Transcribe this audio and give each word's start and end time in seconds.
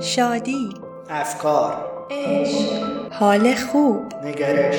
شادی 0.00 0.74
افکار 1.10 1.76
عشق 2.10 3.12
حال 3.12 3.54
خوب 3.54 4.12
نگرش 4.24 4.76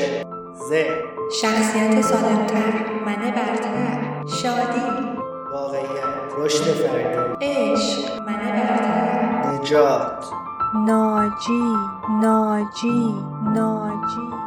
ذهن 0.69 0.95
شخصیت 1.41 2.01
سالمتر 2.01 2.73
من 3.05 3.15
برتر 3.15 4.27
شادی 4.41 4.79
واقعیت 5.53 5.89
رشد 6.37 6.63
فردی 6.63 7.45
عشق 7.45 8.21
من 8.21 8.33
برتر. 8.33 9.51
نجات. 9.51 10.25
ناجی 10.87 11.73
ناجی 12.21 13.15
ناجی. 13.55 14.38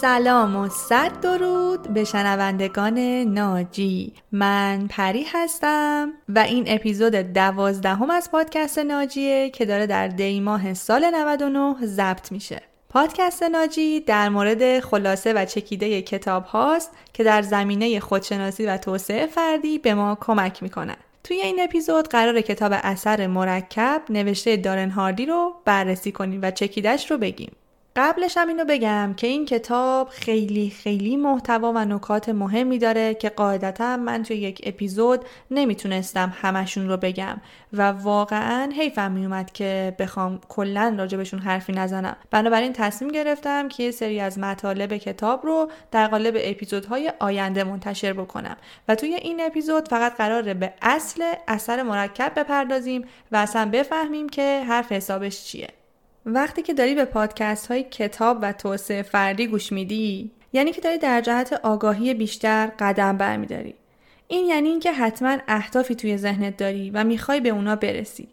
سلام 0.00 0.56
و 0.56 0.68
صد 0.68 1.20
درود 1.20 1.88
به 1.88 2.04
شنوندگان 2.04 2.98
ناجی. 3.22 4.12
من 4.32 4.86
پری 4.90 5.26
هستم 5.32 6.12
و 6.28 6.38
این 6.38 6.64
اپیزود 6.66 7.14
دوازدهم 7.14 8.10
از 8.10 8.30
پادکست 8.30 8.78
ناجیه 8.78 9.50
که 9.50 9.64
داره 9.64 9.86
در 9.86 10.08
دی 10.08 10.40
ماه 10.40 10.74
سال 10.74 11.10
99 11.14 11.86
ضبط 11.86 12.32
میشه. 12.32 12.62
پادکست 12.88 13.42
ناجی 13.42 14.00
در 14.00 14.28
مورد 14.28 14.80
خلاصه 14.80 15.32
و 15.32 15.44
چکیده 15.44 16.02
کتاب 16.02 16.44
هاست 16.44 16.90
که 17.12 17.24
در 17.24 17.42
زمینه 17.42 18.00
خودشناسی 18.00 18.66
و 18.66 18.76
توسعه 18.76 19.26
فردی 19.26 19.78
به 19.78 19.94
ما 19.94 20.18
کمک 20.20 20.62
می‌کنن 20.62 20.96
توی 21.24 21.36
این 21.36 21.60
اپیزود 21.60 22.08
قرار 22.08 22.40
کتاب 22.40 22.72
اثر 22.74 23.26
مرکب 23.26 24.02
نوشته 24.10 24.56
دارن 24.56 24.90
هاردی 24.90 25.26
رو 25.26 25.54
بررسی 25.64 26.12
کنیم 26.12 26.40
و 26.42 26.50
چکیدش 26.50 27.10
رو 27.10 27.18
بگیم. 27.18 27.52
قبلش 27.98 28.36
هم 28.36 28.48
اینو 28.48 28.64
بگم 28.64 29.14
که 29.16 29.26
این 29.26 29.46
کتاب 29.46 30.08
خیلی 30.08 30.70
خیلی 30.70 31.16
محتوا 31.16 31.72
و 31.72 31.84
نکات 31.84 32.28
مهمی 32.28 32.78
داره 32.78 33.14
که 33.14 33.28
قاعدتا 33.28 33.96
من 33.96 34.22
توی 34.22 34.36
یک 34.36 34.60
اپیزود 34.66 35.24
نمی‌تونستم 35.50 36.34
همشون 36.42 36.88
رو 36.88 36.96
بگم 36.96 37.40
و 37.72 37.82
واقعا 37.92 38.72
حیفم 38.76 39.12
میومد 39.12 39.52
که 39.52 39.96
بخوام 39.98 40.40
کلا 40.48 40.94
راجبشون 40.98 41.40
حرفی 41.40 41.72
نزنم. 41.72 42.16
بنابراین 42.30 42.72
تصمیم 42.72 43.10
گرفتم 43.10 43.68
که 43.68 43.82
یه 43.82 43.90
سری 43.90 44.20
از 44.20 44.38
مطالب 44.38 44.96
کتاب 44.96 45.46
رو 45.46 45.70
در 45.90 46.06
قالب 46.06 46.34
اپیزودهای 46.38 47.12
آینده 47.18 47.64
منتشر 47.64 48.12
بکنم 48.12 48.56
و 48.88 48.94
توی 48.94 49.14
این 49.14 49.40
اپیزود 49.40 49.88
فقط 49.88 50.16
قراره 50.16 50.54
به 50.54 50.72
اصل 50.82 51.22
اثر 51.48 51.82
مرکب 51.82 52.32
بپردازیم 52.36 53.04
و 53.32 53.36
اصلا 53.36 53.70
بفهمیم 53.72 54.28
که 54.28 54.64
حرف 54.68 54.92
حسابش 54.92 55.44
چیه. 55.44 55.77
وقتی 56.34 56.62
که 56.62 56.74
داری 56.74 56.94
به 56.94 57.04
پادکست 57.04 57.66
های 57.66 57.82
کتاب 57.82 58.38
و 58.42 58.52
توسعه 58.52 59.02
فردی 59.02 59.46
گوش 59.46 59.72
میدی 59.72 60.30
یعنی 60.52 60.72
که 60.72 60.80
داری 60.80 60.98
در 60.98 61.20
جهت 61.20 61.52
آگاهی 61.52 62.14
بیشتر 62.14 62.72
قدم 62.78 63.16
برمیداری. 63.16 63.74
این 64.28 64.46
یعنی 64.46 64.68
اینکه 64.68 64.92
حتما 64.92 65.36
اهدافی 65.48 65.94
توی 65.94 66.16
ذهنت 66.16 66.56
داری 66.56 66.90
و 66.90 67.04
می‌خوای 67.04 67.40
به 67.40 67.48
اونا 67.48 67.76
برسی. 67.76 68.28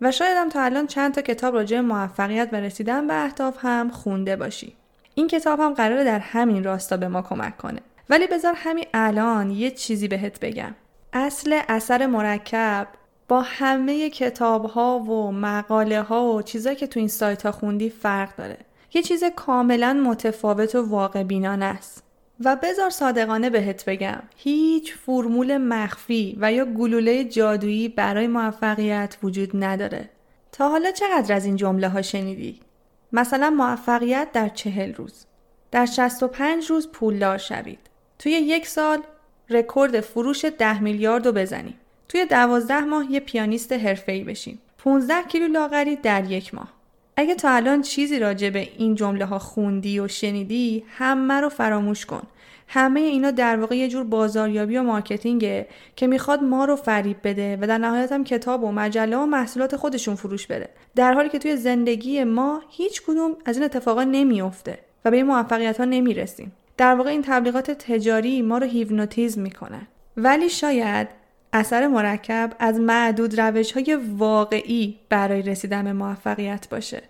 و 0.00 0.12
شاید 0.12 0.36
هم 0.36 0.48
تا 0.48 0.62
الان 0.62 0.86
چند 0.86 1.14
تا 1.14 1.22
کتاب 1.22 1.54
راجع 1.54 1.80
موفقیت 1.80 2.48
و 2.52 2.56
رسیدن 2.56 3.06
به 3.06 3.24
اهداف 3.24 3.56
هم 3.60 3.90
خونده 3.90 4.36
باشی. 4.36 4.76
این 5.14 5.28
کتاب 5.28 5.60
هم 5.60 5.74
قراره 5.74 6.04
در 6.04 6.18
همین 6.18 6.64
راستا 6.64 6.96
به 6.96 7.08
ما 7.08 7.22
کمک 7.22 7.56
کنه. 7.56 7.80
ولی 8.10 8.26
بذار 8.26 8.54
همین 8.56 8.84
الان 8.94 9.50
یه 9.50 9.70
چیزی 9.70 10.08
بهت 10.08 10.40
بگم. 10.40 10.74
اصل 11.12 11.60
اثر 11.68 12.06
مرکب 12.06 12.86
با 13.28 13.40
همه 13.40 14.10
کتاب 14.10 14.64
ها 14.64 14.98
و 14.98 15.32
مقاله 15.32 16.02
ها 16.02 16.32
و 16.32 16.42
چیزایی 16.42 16.76
که 16.76 16.86
تو 16.86 17.00
این 17.00 17.08
سایت 17.08 17.46
ها 17.46 17.52
خوندی 17.52 17.90
فرق 17.90 18.36
داره. 18.36 18.58
یه 18.94 19.02
چیز 19.02 19.24
کاملا 19.36 19.92
متفاوت 19.92 20.74
و 20.74 20.88
واقع 20.88 21.22
بینانه 21.22 21.64
است. 21.64 22.02
و 22.44 22.56
بذار 22.62 22.90
صادقانه 22.90 23.50
بهت 23.50 23.84
بگم 23.84 24.22
هیچ 24.36 24.94
فرمول 24.94 25.56
مخفی 25.56 26.36
و 26.40 26.52
یا 26.52 26.64
گلوله 26.64 27.24
جادویی 27.24 27.88
برای 27.88 28.26
موفقیت 28.26 29.16
وجود 29.22 29.50
نداره. 29.54 30.10
تا 30.52 30.68
حالا 30.68 30.90
چقدر 30.90 31.34
از 31.34 31.44
این 31.44 31.56
جمله 31.56 31.88
ها 31.88 32.02
شنیدی؟ 32.02 32.60
مثلا 33.12 33.50
موفقیت 33.50 34.28
در 34.32 34.48
چهل 34.48 34.94
روز. 34.94 35.26
در 35.70 35.86
65 35.86 36.66
روز 36.66 36.88
پولدار 36.88 37.38
شوید. 37.38 37.78
توی 38.18 38.32
یک 38.32 38.66
سال 38.66 38.98
رکورد 39.50 40.00
فروش 40.00 40.44
ده 40.44 40.82
میلیارد 40.82 41.26
رو 41.26 41.32
بزنیم. 41.32 41.74
توی 42.08 42.26
دوازده 42.26 42.80
ماه 42.80 43.12
یه 43.12 43.20
پیانیست 43.20 43.72
حرفه‌ای 43.72 44.24
بشیم. 44.24 44.58
15 44.78 45.14
کیلو 45.28 45.46
لاغری 45.46 45.96
در 45.96 46.30
یک 46.30 46.54
ماه. 46.54 46.72
اگه 47.16 47.34
تا 47.34 47.50
الان 47.50 47.82
چیزی 47.82 48.18
راجع 48.18 48.50
به 48.50 48.68
این 48.78 48.94
جمله 48.94 49.24
ها 49.24 49.38
خوندی 49.38 50.00
و 50.00 50.08
شنیدی 50.08 50.84
همه 50.98 51.34
رو 51.34 51.48
فراموش 51.48 52.06
کن. 52.06 52.22
همه 52.68 53.00
اینا 53.00 53.30
در 53.30 53.56
واقع 53.56 53.76
یه 53.76 53.88
جور 53.88 54.04
بازاریابی 54.04 54.76
و 54.76 54.82
marketing 54.82 55.58
ه 55.58 55.66
که 55.96 56.06
می‌خواد 56.06 56.42
ما 56.42 56.64
رو 56.64 56.76
فریب 56.76 57.16
بده 57.24 57.58
و 57.60 57.66
در 57.66 57.78
نهایت 57.78 58.12
هم 58.12 58.24
کتاب 58.24 58.64
و 58.64 58.72
مجله 58.72 59.16
و 59.16 59.26
محصولات 59.26 59.76
خودشون 59.76 60.14
فروش 60.14 60.46
بده. 60.46 60.68
در 60.96 61.12
حالی 61.14 61.28
که 61.28 61.38
توی 61.38 61.56
زندگی 61.56 62.24
ما 62.24 62.62
هیچ 62.68 63.02
کدوم 63.06 63.36
از 63.44 63.56
این 63.56 63.64
اتفاقا 63.64 64.04
نمیافته 64.04 64.78
و 65.04 65.10
به 65.10 65.16
این 65.16 65.26
موفقیت 65.26 65.78
ها 65.78 65.84
نمی‌رسیم. 65.84 66.52
در 66.76 66.94
واقع 66.94 67.10
این 67.10 67.22
تبلیغات 67.22 67.70
تجاری 67.70 68.42
ما 68.42 68.58
رو 68.58 68.66
هیپنوتیزم 68.66 69.40
می‌کنن. 69.40 69.86
ولی 70.16 70.48
شاید 70.48 71.08
اثر 71.56 71.86
مرکب 71.86 72.52
از 72.58 72.80
معدود 72.80 73.40
روش 73.40 73.72
های 73.72 73.98
واقعی 74.16 74.98
برای 75.08 75.42
رسیدن 75.42 75.84
به 75.84 75.92
موفقیت 75.92 76.68
باشه. 76.68 77.02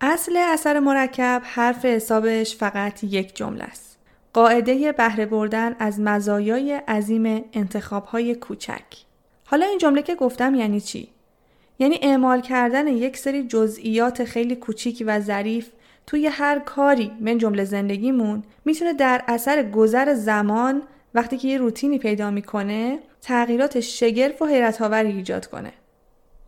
اصل 0.00 0.36
اثر 0.36 0.78
مرکب 0.78 1.42
حرف 1.44 1.84
حسابش 1.84 2.56
فقط 2.56 3.04
یک 3.04 3.36
جمله 3.36 3.64
است. 3.64 3.98
قاعده 4.32 4.92
بهره 4.92 5.26
بردن 5.26 5.76
از 5.78 6.00
مزایای 6.00 6.72
عظیم 6.72 7.44
انتخاب 7.52 8.04
های 8.04 8.34
کوچک. 8.34 8.84
حالا 9.44 9.66
این 9.66 9.78
جمله 9.78 10.02
که 10.02 10.14
گفتم 10.14 10.54
یعنی 10.54 10.80
چی؟ 10.80 11.08
یعنی 11.78 11.98
اعمال 12.02 12.40
کردن 12.40 12.88
یک 12.88 13.16
سری 13.16 13.46
جزئیات 13.46 14.24
خیلی 14.24 14.56
کوچیک 14.56 15.02
و 15.06 15.20
ظریف 15.20 15.68
توی 16.06 16.26
هر 16.26 16.58
کاری 16.58 17.12
من 17.20 17.38
جمله 17.38 17.64
زندگیمون 17.64 18.42
می‌تونه 18.64 18.92
در 18.92 19.24
اثر 19.28 19.62
گذر 19.62 20.14
زمان 20.14 20.82
وقتی 21.14 21.38
که 21.38 21.48
یه 21.48 21.58
روتینی 21.58 21.98
پیدا 21.98 22.30
می‌کنه 22.30 22.98
تغییرات 23.22 23.80
شگرف 23.80 24.42
و 24.42 24.46
حیرت 24.46 24.82
آوری 24.82 25.12
ایجاد 25.12 25.46
کنه. 25.46 25.72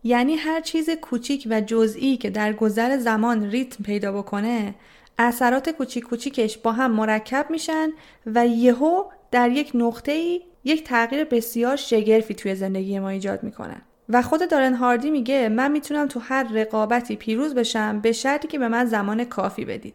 یعنی 0.03 0.35
هر 0.35 0.61
چیز 0.61 0.89
کوچیک 0.89 1.47
و 1.49 1.61
جزئی 1.61 2.17
که 2.17 2.29
در 2.29 2.53
گذر 2.53 2.97
زمان 2.97 3.51
ریتم 3.51 3.83
پیدا 3.83 4.11
بکنه 4.11 4.75
اثرات 5.17 5.69
کوچیک 5.69 6.03
کوچیکش 6.03 6.57
با 6.57 6.71
هم 6.71 6.91
مرکب 6.91 7.45
میشن 7.49 7.89
و 8.25 8.47
یهو 8.47 9.03
در 9.31 9.51
یک 9.51 9.71
نقطه 9.73 10.11
ای 10.11 10.41
یک 10.63 10.83
تغییر 10.83 11.23
بسیار 11.23 11.75
شگرفی 11.75 12.33
توی 12.33 12.55
زندگی 12.55 12.99
ما 12.99 13.09
ایجاد 13.09 13.43
می‌کنن. 13.43 13.81
و 14.09 14.21
خود 14.21 14.49
دارن 14.49 14.73
هاردی 14.73 15.11
میگه 15.11 15.49
من 15.49 15.71
می‌تونم 15.71 16.07
تو 16.07 16.19
هر 16.19 16.43
رقابتی 16.53 17.15
پیروز 17.15 17.55
بشم 17.55 17.99
به 17.99 18.11
شرطی 18.11 18.47
که 18.47 18.59
به 18.59 18.67
من 18.67 18.85
زمان 18.85 19.23
کافی 19.23 19.65
بدید. 19.65 19.93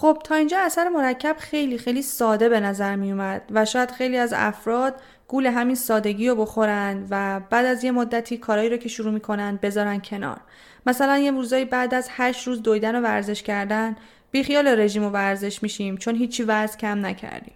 خب 0.00 0.18
تا 0.24 0.34
اینجا 0.34 0.58
اثر 0.58 0.88
مرکب 0.88 1.36
خیلی 1.38 1.78
خیلی 1.78 2.02
ساده 2.02 2.48
به 2.48 2.60
نظر 2.60 2.96
می 2.96 3.12
اومد 3.12 3.42
و 3.50 3.64
شاید 3.64 3.90
خیلی 3.90 4.16
از 4.16 4.32
افراد 4.36 4.94
گول 5.28 5.46
همین 5.46 5.74
سادگی 5.74 6.28
رو 6.28 6.34
بخورن 6.34 7.06
و 7.10 7.40
بعد 7.50 7.66
از 7.66 7.84
یه 7.84 7.90
مدتی 7.90 8.36
کارایی 8.36 8.68
رو 8.68 8.76
که 8.76 8.88
شروع 8.88 9.12
می‌کنن 9.12 9.58
بذارن 9.62 10.00
کنار. 10.00 10.40
مثلا 10.86 11.18
یه 11.18 11.30
روزایی 11.30 11.64
بعد 11.64 11.94
از 11.94 12.08
هشت 12.10 12.46
روز 12.46 12.62
دویدن 12.62 12.94
و 12.96 13.00
ورزش 13.00 13.42
کردن 13.42 13.96
بیخیال 14.30 14.80
رژیم 14.80 15.04
و 15.04 15.10
ورزش 15.10 15.62
میشیم 15.62 15.96
چون 15.96 16.16
هیچی 16.16 16.42
وزن 16.42 16.76
کم 16.78 17.06
نکردیم. 17.06 17.54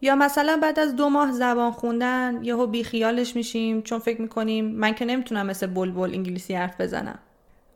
یا 0.00 0.14
مثلا 0.14 0.58
بعد 0.62 0.78
از 0.78 0.96
دو 0.96 1.08
ماه 1.08 1.32
زبان 1.32 1.70
خوندن 1.70 2.40
یهو 2.42 2.66
بیخیالش 2.66 3.36
میشیم 3.36 3.82
چون 3.82 3.98
فکر 3.98 4.20
می‌کنیم 4.20 4.64
من 4.64 4.94
که 4.94 5.04
نمی‌تونم 5.04 5.46
مثل 5.46 5.66
بلبل 5.66 6.14
انگلیسی 6.14 6.54
حرف 6.54 6.80
بزنم. 6.80 7.18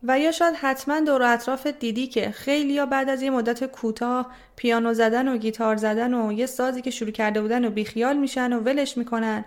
و 0.03 0.19
یا 0.19 0.33
شاید 0.33 0.55
حتما 0.55 1.01
دور 1.01 1.23
اطراف 1.23 1.67
دیدی 1.67 2.07
که 2.07 2.31
خیلی 2.31 2.73
یا 2.73 2.87
بعد 2.87 3.09
از 3.09 3.23
یه 3.23 3.31
مدت 3.31 3.65
کوتاه 3.65 4.27
پیانو 4.57 4.95
زدن 4.95 5.29
و 5.29 5.37
گیتار 5.37 5.77
زدن 5.77 6.15
و 6.15 6.33
یه 6.33 6.47
سازی 6.47 6.83
که 6.83 6.91
شروع 6.91 7.11
کرده 7.11 7.41
بودن 7.41 7.65
و 7.65 7.71
بیخیال 7.71 8.17
میشن 8.17 8.53
و 8.53 8.61
ولش 8.61 8.97
می‌کنن 8.97 9.45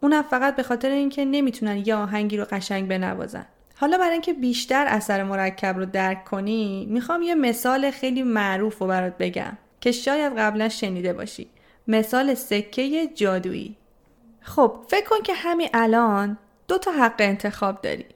اونم 0.00 0.22
فقط 0.22 0.56
به 0.56 0.62
خاطر 0.62 0.90
اینکه 0.90 1.24
نمی‌تونن 1.24 1.82
یه 1.86 1.94
آهنگی 1.94 2.36
رو 2.36 2.44
قشنگ 2.44 2.88
بنوازن. 2.88 3.46
حالا 3.74 3.98
برای 3.98 4.12
اینکه 4.12 4.32
بیشتر 4.32 4.86
اثر 4.86 5.22
مرکب 5.22 5.78
رو 5.78 5.84
درک 5.84 6.24
کنی 6.24 6.86
می‌خوام 6.90 7.22
یه 7.22 7.34
مثال 7.34 7.90
خیلی 7.90 8.22
معروف 8.22 8.78
رو 8.78 8.86
برات 8.86 9.18
بگم 9.18 9.58
که 9.80 9.92
شاید 9.92 10.38
قبلا 10.38 10.68
شنیده 10.68 11.12
باشی. 11.12 11.48
مثال 11.88 12.34
سکه 12.34 13.06
جادویی. 13.06 13.76
خب 14.40 14.76
فکر 14.88 15.08
کن 15.08 15.22
که 15.22 15.34
همین 15.34 15.68
الان 15.74 16.38
دو 16.68 16.78
تا 16.78 16.92
حق 16.92 17.14
انتخاب 17.18 17.80
داری. 17.80 18.06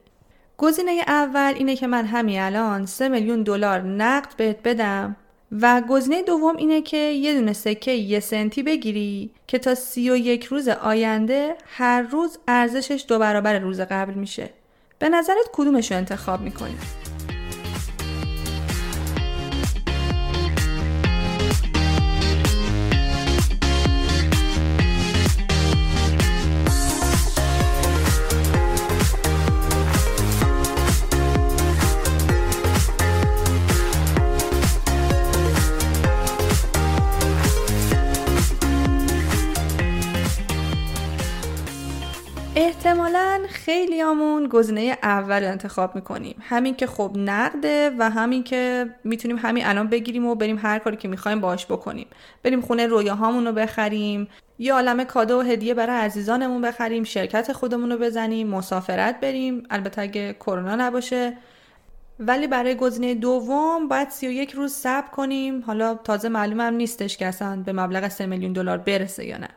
گزینه 0.58 1.04
اول 1.06 1.54
اینه 1.56 1.76
که 1.76 1.86
من 1.86 2.04
همین 2.04 2.40
الان 2.40 2.86
3 2.86 3.08
میلیون 3.08 3.42
دلار 3.42 3.80
نقد 3.80 4.36
بهت 4.36 4.56
بدم 4.64 5.16
و 5.52 5.82
گزینه 5.88 6.22
دوم 6.22 6.56
اینه 6.56 6.82
که 6.82 6.96
یه 6.96 7.34
دونه 7.34 7.52
سکه 7.52 7.90
یه 7.90 8.20
سنتی 8.20 8.62
بگیری 8.62 9.30
که 9.46 9.58
تا 9.58 9.74
سی 9.74 10.10
و 10.10 10.16
یک 10.16 10.44
روز 10.44 10.68
آینده 10.68 11.54
هر 11.66 12.02
روز 12.02 12.38
ارزشش 12.48 13.04
دو 13.08 13.18
برابر 13.18 13.58
روز 13.58 13.80
قبل 13.80 14.14
میشه 14.14 14.50
به 14.98 15.08
نظرت 15.08 15.46
کدومش 15.52 15.90
رو 15.92 15.98
انتخاب 15.98 16.40
می‌کنی؟ 16.40 16.76
خیلیامون 43.66 44.48
گزینه 44.48 44.98
اول 45.02 45.44
انتخاب 45.44 45.94
می‌کنیم. 45.94 46.36
همین 46.40 46.76
که 46.76 46.86
خب 46.86 47.10
نقده 47.16 47.90
و 47.98 48.10
همین 48.10 48.44
که 48.44 48.90
می‌تونیم 49.04 49.36
همین 49.36 49.66
الان 49.66 49.88
بگیریم 49.88 50.26
و 50.26 50.34
بریم 50.34 50.58
هر 50.62 50.78
کاری 50.78 50.96
که 50.96 51.08
می‌خوایم 51.08 51.40
باش 51.40 51.66
بکنیم. 51.66 52.06
بریم 52.42 52.60
خونه 52.60 52.86
رویاهامون 52.86 53.46
رو 53.46 53.52
بخریم 53.52 54.28
یه 54.58 54.74
عالم 54.74 55.04
کادو 55.04 55.38
و 55.38 55.42
هدیه 55.42 55.74
برای 55.74 55.96
عزیزانمون 55.96 56.62
بخریم 56.62 57.04
شرکت 57.04 57.52
خودمون 57.52 57.92
رو 57.92 57.98
بزنیم 57.98 58.46
مسافرت 58.46 59.20
بریم. 59.20 59.62
البته 59.70 60.02
اگه 60.02 60.32
کرونا 60.32 60.76
نباشه. 60.76 61.36
ولی 62.20 62.46
برای 62.46 62.74
گزینه 62.74 63.14
دوم 63.14 63.88
باید 63.88 64.10
31 64.10 64.50
روز 64.50 64.72
صبر 64.72 65.08
کنیم. 65.08 65.60
حالا 65.66 65.94
تازه 65.94 66.28
معلومم 66.28 66.74
نیستش 66.74 67.16
که 67.16 67.26
اصلا 67.26 67.62
به 67.66 67.72
مبلغ 67.72 68.08
3 68.08 68.26
میلیون 68.26 68.52
دلار 68.52 68.78
برسه 68.78 69.26
یا 69.26 69.38
نه. 69.38 69.48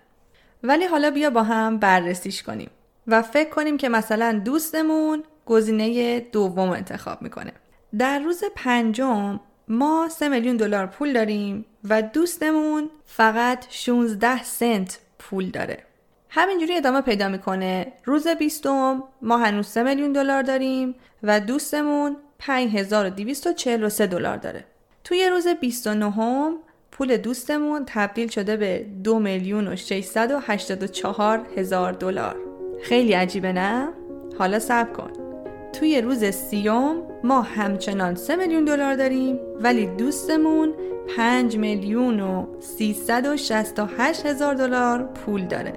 ولی 0.64 0.86
حالا 0.86 1.12
بیا 1.12 1.30
با 1.30 1.44
هم 1.44 1.78
بررسیش 1.78 2.44
کنیم. 2.44 2.70
و 3.08 3.22
فکر 3.22 3.50
کنیم 3.50 3.78
که 3.78 3.90
مثلا 3.90 4.42
دوستمون 4.46 5.24
گزینه 5.46 6.20
دوم 6.20 6.70
انتخاب 6.70 7.22
می‌کنه. 7.22 7.52
در 7.98 8.20
روز 8.20 8.44
پنجم 8.56 9.40
ما 9.68 10.08
3 10.12 10.30
میلیون 10.30 10.58
دلار 10.58 10.86
پول 10.86 11.14
داریم 11.14 11.66
و 11.90 12.02
دوستمون 12.02 12.90
فقط 13.06 13.66
16 13.70 14.44
سنت 14.44 15.00
پول 15.20 15.50
داره. 15.50 15.84
همینجوری 16.30 16.76
ادامه 16.76 17.02
پیدا 17.02 17.28
می‌کنه. 17.28 17.94
روز 18.06 18.28
بیستم 18.28 19.04
ما 19.22 19.38
هنوز 19.38 19.68
3 19.68 19.84
میلیون 19.84 20.12
دلار 20.12 20.44
داریم 20.44 20.96
و 21.24 21.40
دوستمون 21.40 22.18
5243 22.40 24.08
دلار 24.08 24.38
داره. 24.38 24.66
توی 25.04 25.30
روز 25.30 25.48
29 25.48 26.52
پول 26.92 27.18
دوستمون 27.18 27.84
تبدیل 27.88 28.28
شده 28.28 28.58
به 28.58 28.86
2 29.04 29.20
میلیون 29.20 29.68
و 29.68 29.76
684 29.76 31.46
هزار 31.58 31.92
دلار. 31.92 32.49
خیلی 32.82 33.14
عجیبه 33.14 33.52
نه؟ 33.54 33.88
حالا 34.38 34.60
صبر 34.60 34.94
کن. 34.94 35.10
توی 35.74 36.02
روز 36.02 36.26
سیوم 36.26 36.96
ما 37.24 37.42
همچنان 37.42 38.16
3 38.16 38.36
میلیون 38.36 38.66
دلار 38.66 38.96
داریم 38.96 39.40
ولی 39.62 39.86
دوستمون 39.86 40.74
5 41.18 41.58
میلیون 41.58 42.20
و 42.20 42.46
368 42.60 44.26
هزار 44.26 44.54
دلار 44.54 45.04
پول 45.04 45.48
داره. 45.48 45.74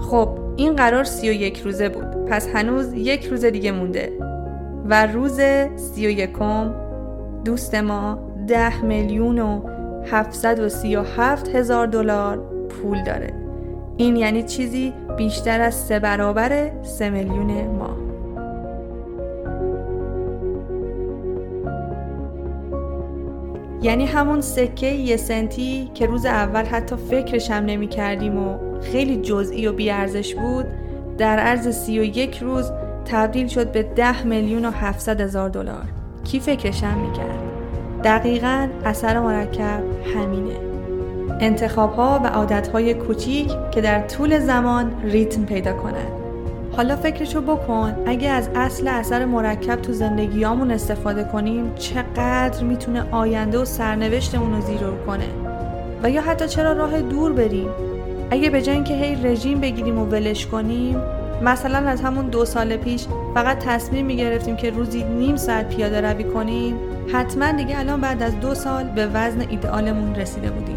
خب 0.00 0.38
این 0.56 0.76
قرار 0.76 1.04
31 1.04 1.60
روزه 1.60 1.88
بود. 1.88 2.24
پس 2.24 2.48
هنوز 2.48 2.92
یک 2.92 3.24
روز 3.24 3.44
دیگه 3.44 3.72
مونده. 3.72 4.12
و 4.84 5.06
روز 5.06 5.40
31 5.76 6.30
دوست 7.44 7.74
ما 7.74 8.18
10 8.48 8.84
میلیون 8.84 9.38
و 9.38 9.62
737 10.06 11.48
هزار 11.48 11.86
دلار 11.86 12.38
پول 12.68 13.04
داره. 13.04 13.34
این 13.96 14.16
یعنی 14.16 14.42
چیزی 14.42 14.92
بیشتر 15.16 15.60
از 15.60 15.74
سه 15.74 15.98
برابر 15.98 16.70
سه 16.82 17.10
میلیون 17.10 17.66
ما. 17.66 18.12
یعنی 23.82 24.06
همون 24.06 24.40
سکه 24.40 24.86
یه 24.86 25.16
سنتی 25.16 25.90
که 25.94 26.06
روز 26.06 26.26
اول 26.26 26.64
حتی 26.64 26.96
فکرش 26.96 27.50
هم 27.50 27.64
نمی 27.64 27.88
کردیم 27.88 28.38
و 28.38 28.58
خیلی 28.80 29.16
جزئی 29.16 29.66
و 29.66 29.72
بیارزش 29.72 30.34
بود 30.34 30.66
در 31.18 31.38
عرض 31.38 31.68
سی 31.68 31.98
و 31.98 32.02
یک 32.02 32.38
روز 32.38 32.72
تبدیل 33.04 33.46
شد 33.46 33.72
به 33.72 33.82
ده 33.82 34.26
میلیون 34.26 34.64
و 34.64 34.70
700 34.70 35.20
هزار 35.20 35.48
دلار. 35.48 35.84
کی 36.24 36.40
فکرشم 36.40 36.98
می‌کرد 36.98 37.38
دقیقا 38.04 38.68
اثر 38.84 39.20
مرکب 39.20 39.82
همینه. 40.16 40.71
انتخاب 41.42 41.94
ها 41.94 42.20
و 42.24 42.26
عادت 42.26 42.68
های 42.68 42.94
کوچیک 42.94 43.52
که 43.70 43.80
در 43.80 44.06
طول 44.06 44.38
زمان 44.38 44.92
ریتم 45.04 45.44
پیدا 45.44 45.72
کنند 45.72 46.12
حالا 46.76 46.96
فکرشو 46.96 47.40
بکن 47.40 47.94
اگه 48.06 48.28
از 48.28 48.48
اصل 48.54 48.88
اثر 48.88 49.24
مرکب 49.24 49.82
تو 49.82 49.92
زندگیامون 49.92 50.70
استفاده 50.70 51.24
کنیم 51.24 51.74
چقدر 51.74 52.64
می‌تونه 52.64 53.04
آینده 53.10 53.58
و 53.58 53.64
سرنوشتمون 53.64 54.54
رو 54.54 54.60
زیرو 54.60 55.04
کنه؟ 55.06 55.28
و 56.02 56.10
یا 56.10 56.22
حتی 56.22 56.48
چرا 56.48 56.72
راه 56.72 57.00
دور 57.00 57.32
بریم؟ 57.32 57.68
اگه 58.30 58.50
به 58.50 58.62
جای 58.62 58.74
اینکه 58.74 58.94
هی 58.94 59.14
رژیم 59.14 59.60
بگیریم 59.60 59.98
و 59.98 60.04
ولش 60.04 60.46
کنیم 60.46 60.96
مثلا 61.42 61.78
از 61.78 62.00
همون 62.00 62.26
دو 62.26 62.44
سال 62.44 62.76
پیش 62.76 63.06
فقط 63.34 63.58
تصمیم 63.58 64.06
می‌گرفتیم 64.06 64.56
که 64.56 64.70
روزی 64.70 65.04
نیم 65.04 65.36
ساعت 65.36 65.68
پیاده 65.68 66.00
روی 66.00 66.24
کنیم 66.24 66.76
حتما 67.12 67.52
دیگه 67.52 67.78
الان 67.78 68.00
بعد 68.00 68.22
از 68.22 68.40
دو 68.40 68.54
سال 68.54 68.84
به 68.84 69.06
وزن 69.06 69.40
ایدئالمون 69.48 70.14
رسیده 70.14 70.50
بودیم. 70.50 70.71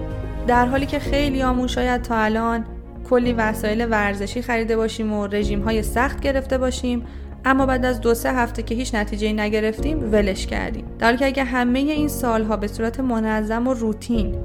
در 0.48 0.66
حالی 0.66 0.86
که 0.86 1.00
خیلی 1.00 1.44
آمون 1.44 1.68
شاید 1.68 2.02
تا 2.02 2.16
الان 2.16 2.66
کلی 3.10 3.34
وسایل 3.34 3.88
ورزشی 3.92 4.42
خریده 4.42 4.78
باشیم 4.78 5.14
و 5.14 5.28
رژیم 5.28 5.62
های 5.62 5.84
سخت 5.84 6.20
گرفته 6.20 6.58
باشیم 6.58 7.06
اما 7.46 7.66
بعد 7.66 7.86
از 7.86 8.02
دو 8.02 8.14
سه 8.14 8.34
هفته 8.34 8.64
که 8.64 8.76
هیچ 8.76 8.96
نتیجه 8.96 9.34
نگرفتیم 9.34 10.12
ولش 10.12 10.48
کردیم. 10.48 10.86
در 11.00 11.06
حالی 11.06 11.18
که 11.18 11.26
اگه 11.26 11.44
همه 11.44 11.80
این 11.80 12.08
سالها 12.08 12.58
به 12.58 12.68
صورت 12.68 13.00
منظم 13.00 13.68
و 13.68 13.74
روتین 13.74 14.36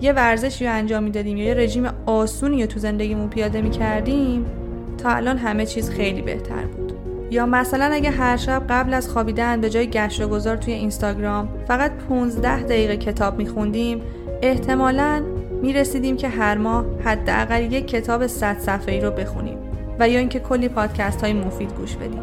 یه 0.00 0.12
ورزشی 0.12 0.64
رو 0.64 0.72
انجام 0.72 1.02
می‌دادیم 1.02 1.36
یا 1.36 1.44
یه 1.44 1.54
رژیم 1.54 1.86
آسونی 2.06 2.60
رو 2.60 2.66
تو 2.66 2.78
زندگیمون 2.78 3.28
پیاده 3.28 3.60
می‌کردیم 3.60 4.46
تا 5.02 5.10
الان 5.10 5.38
همه 5.38 5.66
چیز 5.66 5.90
خیلی 5.90 6.22
بهتر 6.22 6.64
بود. 6.64 6.92
یا 7.30 7.46
مثلا 7.46 7.84
اگه 7.84 8.10
هر 8.10 8.36
شب 8.36 8.62
قبل 8.68 8.94
از 8.94 9.08
خوابیدن 9.08 9.60
به 9.60 9.70
جای 9.70 9.86
گشت 9.86 10.20
و 10.20 10.28
گذار 10.28 10.56
توی 10.56 10.74
اینستاگرام 10.74 11.48
فقط 11.68 11.92
15 12.08 12.62
دقیقه 12.62 12.96
کتاب 12.96 13.38
میخوندیم 13.38 14.00
احتمالا 14.42 15.22
می‌رسیدیم 15.62 16.16
که 16.16 16.28
هر 16.28 16.58
ماه 16.58 16.84
حداقل 17.04 17.72
یک 17.72 17.86
کتاب 17.86 18.26
100 18.26 18.58
صفحه 18.58 18.94
ای 18.94 19.00
رو 19.00 19.10
بخونیم 19.10 19.58
و 19.98 20.08
یا 20.08 20.18
اینکه 20.18 20.40
کلی 20.40 20.68
پادکست 20.68 21.20
های 21.20 21.32
مفید 21.32 21.72
گوش 21.72 21.96
بدیم. 21.96 22.22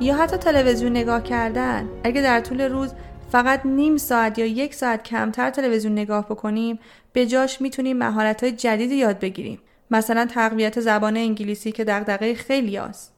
یا 0.00 0.16
حتی 0.16 0.36
تلویزیون 0.36 0.90
نگاه 0.90 1.22
کردن. 1.22 1.88
اگه 2.04 2.22
در 2.22 2.40
طول 2.40 2.60
روز 2.60 2.92
فقط 3.32 3.66
نیم 3.66 3.96
ساعت 3.96 4.38
یا 4.38 4.46
یک 4.46 4.74
ساعت 4.74 5.02
کمتر 5.02 5.50
تلویزیون 5.50 5.92
نگاه 5.92 6.26
بکنیم 6.26 6.78
به 7.12 7.26
جاش 7.26 7.60
می‌تونیم 7.60 7.96
مهارت 7.96 8.42
های 8.42 8.52
جدید 8.52 8.92
یاد 8.92 9.18
بگیریم. 9.18 9.58
مثلا 9.90 10.26
تقویت 10.26 10.80
زبان 10.80 11.16
انگلیسی 11.16 11.72
که 11.72 11.84
دغدغه 11.84 12.34
خیلی 12.34 12.78
است. 12.78 13.12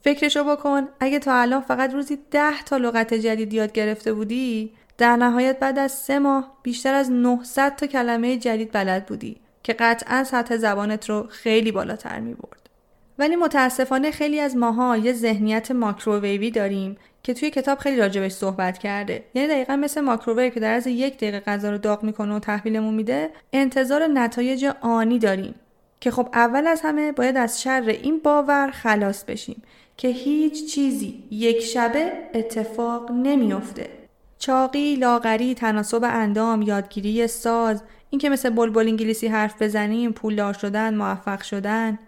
فکرشو 0.00 0.44
بکن 0.44 0.82
اگه 1.00 1.18
تا 1.18 1.34
الان 1.34 1.60
فقط 1.60 1.94
روزی 1.94 2.18
ده 2.30 2.62
تا 2.66 2.76
لغت 2.76 3.14
جدید 3.14 3.54
یاد 3.54 3.72
گرفته 3.72 4.12
بودی 4.12 4.70
در 4.98 5.16
نهایت 5.16 5.58
بعد 5.58 5.78
از 5.78 5.92
سه 5.92 6.18
ماه 6.18 6.58
بیشتر 6.62 6.94
از 6.94 7.10
900 7.10 7.76
تا 7.76 7.86
کلمه 7.86 8.36
جدید 8.36 8.72
بلد 8.72 9.06
بودی 9.06 9.36
که 9.62 9.72
قطعا 9.72 10.24
سطح 10.24 10.56
زبانت 10.56 11.10
رو 11.10 11.26
خیلی 11.30 11.72
بالاتر 11.72 12.20
می 12.20 12.34
برد. 12.34 12.68
ولی 13.18 13.36
متاسفانه 13.36 14.10
خیلی 14.10 14.40
از 14.40 14.56
ماها 14.56 14.96
یه 14.96 15.12
ذهنیت 15.12 15.70
ماکروویوی 15.70 16.50
داریم 16.50 16.96
که 17.22 17.34
توی 17.34 17.50
کتاب 17.50 17.78
خیلی 17.78 17.96
راجبش 17.96 18.32
صحبت 18.32 18.78
کرده 18.78 19.24
یعنی 19.34 19.48
دقیقا 19.48 19.76
مثل 19.76 20.00
ماکروویو 20.00 20.50
که 20.50 20.60
در 20.60 20.72
از 20.74 20.86
یک 20.86 21.16
دقیقه 21.16 21.40
غذا 21.40 21.70
رو 21.70 21.78
داغ 21.78 22.02
می‌کنه 22.02 22.34
و 22.34 22.38
تحویلمون 22.38 22.94
میده 22.94 23.30
انتظار 23.52 24.06
نتایج 24.06 24.64
آنی 24.80 25.18
داریم 25.18 25.54
که 26.00 26.10
خب 26.10 26.28
اول 26.32 26.66
از 26.66 26.80
همه 26.80 27.12
باید 27.12 27.36
از 27.36 27.62
شر 27.62 27.84
این 28.02 28.18
باور 28.18 28.70
خلاص 28.70 29.24
بشیم 29.24 29.62
که 29.96 30.08
هیچ 30.08 30.74
چیزی 30.74 31.24
یک 31.30 31.60
شبه 31.60 32.12
اتفاق 32.34 33.10
نمیافته. 33.10 34.05
چاقی، 34.46 34.96
لاغری، 34.96 35.54
تناسب 35.54 36.04
اندام، 36.04 36.62
یادگیری 36.62 37.26
ساز، 37.26 37.82
اینکه 38.10 38.30
مثل 38.30 38.50
بلبل 38.50 38.88
انگلیسی 38.88 39.26
حرف 39.26 39.62
بزنیم، 39.62 40.12
پولدار 40.12 40.52
شدن، 40.52 40.94
موفق 40.94 41.42
شدن 41.42 41.98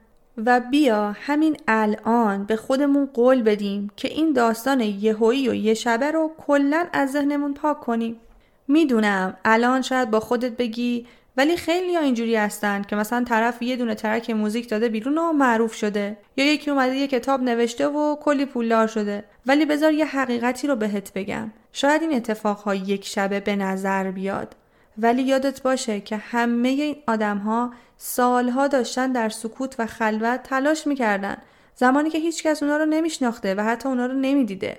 و 0.47 0.61
بیا 0.61 1.15
همین 1.21 1.57
الان 1.69 2.45
به 2.45 2.57
خودمون 2.57 3.07
قول 3.15 3.43
بدیم 3.43 3.91
که 3.97 4.09
این 4.09 4.33
داستان 4.33 4.81
یهویی 4.81 5.49
و 5.49 5.55
یه 5.55 5.75
شبه 5.75 6.11
رو 6.11 6.31
کلا 6.47 6.87
از 6.93 7.13
ذهنمون 7.13 7.55
پاک 7.55 7.81
کنیم. 7.81 8.17
می‌دونم 8.69 9.37
الان 9.45 9.83
شاید 9.83 10.11
با 10.11 10.21
خودت 10.21 10.57
بگی 10.57 11.07
ولی 11.39 11.57
خیلی 11.57 11.97
ها 11.97 12.03
اینجوری 12.03 12.37
هستن 12.37 12.83
که 12.83 12.97
مثلا 12.97 13.25
طرف 13.25 13.63
یه 13.63 13.77
دونه 13.77 13.95
ترک 13.95 14.31
موزیک 14.31 14.69
داده 14.69 14.89
بیرون 14.89 15.19
و 15.19 15.33
معروف 15.33 15.75
شده. 15.75 16.17
یا 16.37 16.53
یکی 16.53 16.71
اومده 16.71 16.97
یه 16.97 17.07
کتاب 17.07 17.43
نوشته 17.43 17.89
و 17.89 18.17
کلی 18.17 18.47
پولدار 18.47 18.87
شده. 18.87 19.25
ولی 19.47 19.65
بذار 19.65 19.93
یه 19.93 20.05
حقیقتی 20.05 20.67
رو 20.67 20.77
بهت 20.77 21.13
بگم. 21.13 21.51
شاید 21.73 22.03
این 22.03 22.15
اتفاقها 22.15 22.75
یک 22.75 23.05
شبه 23.05 23.41
به 23.41 23.57
نظر 23.57 24.11
بیاد. 24.11 24.57
ولی 24.99 25.23
یادت 25.23 25.63
باشه 25.63 26.01
که 26.01 26.17
همه 26.17 26.69
این 26.69 26.97
آدم 27.07 27.39
ها 27.39 27.73
سالها 27.97 28.69
داشتن 28.69 29.13
در 29.13 29.29
سکوت 29.29 29.75
و 29.79 29.87
خلوت 29.87 30.43
تلاش 30.43 30.87
می‌کردن. 30.87 31.37
زمانی 31.75 32.11
که 32.11 32.19
هیچکس 32.19 32.63
اونا 32.63 32.77
رو 32.77 32.87
نمیشناخته 32.87 33.55
و 33.55 33.61
حتی 33.61 33.89
اونا 33.89 34.07
رو 34.07 34.15
نمی‌دیده. 34.15 34.79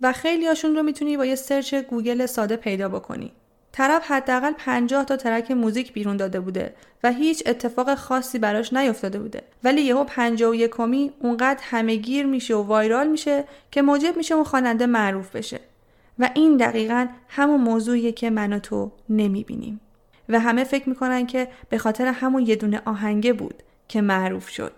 و 0.00 0.12
خیلی 0.12 0.46
هاشون 0.46 0.76
رو 0.76 0.82
می‌تونی 0.82 1.16
با 1.16 1.24
یه 1.24 1.34
search 1.34 1.74
گوگل 1.74 2.26
ساده 2.26 2.56
پیدا 2.56 2.88
بکنی. 2.88 3.32
طرف 3.76 4.10
حداقل 4.10 4.52
50 4.52 5.04
تا 5.04 5.16
track 5.16 5.50
موزیک 5.50 5.92
بیرون 5.92 6.16
داده 6.16 6.40
بوده 6.40 6.74
و 7.04 7.12
هیچ 7.12 7.42
اتفاق 7.46 7.94
خاصی 7.94 8.38
براش 8.38 8.72
نیفتاده 8.72 9.18
بوده. 9.18 9.42
ولی 9.64 9.82
یهو 9.82 10.04
51 10.04 10.70
امی 10.70 11.12
اونقدر 11.20 11.60
همه 11.62 11.96
گیر 11.96 12.26
میشه 12.26 12.54
و 12.54 12.62
viral 12.62 13.06
میشه 13.06 13.44
که 13.70 13.82
موجب 13.82 14.16
میشه 14.16 14.34
اون 14.34 14.44
خواننده 14.44 14.86
معروف 14.86 15.36
بشه. 15.36 15.60
و 16.18 16.30
این 16.34 16.56
دقیقا 16.56 17.06
همون 17.28 17.60
موضوعیه 17.60 18.12
که 18.12 18.30
من 18.30 18.52
و 18.52 18.58
تو 18.58 18.92
نمی‌بینیم. 19.08 19.80
و 20.28 20.40
همه 20.40 20.64
فکر 20.64 20.88
می‌کنن 20.88 21.26
که 21.26 21.48
به 21.68 21.78
خاطر 21.78 22.06
همون 22.06 22.46
یه 22.46 22.56
دونه 22.56 22.82
آهنگه 22.84 23.32
بود 23.32 23.62
که 23.88 24.00
معروف 24.00 24.48
شد. 24.48 24.72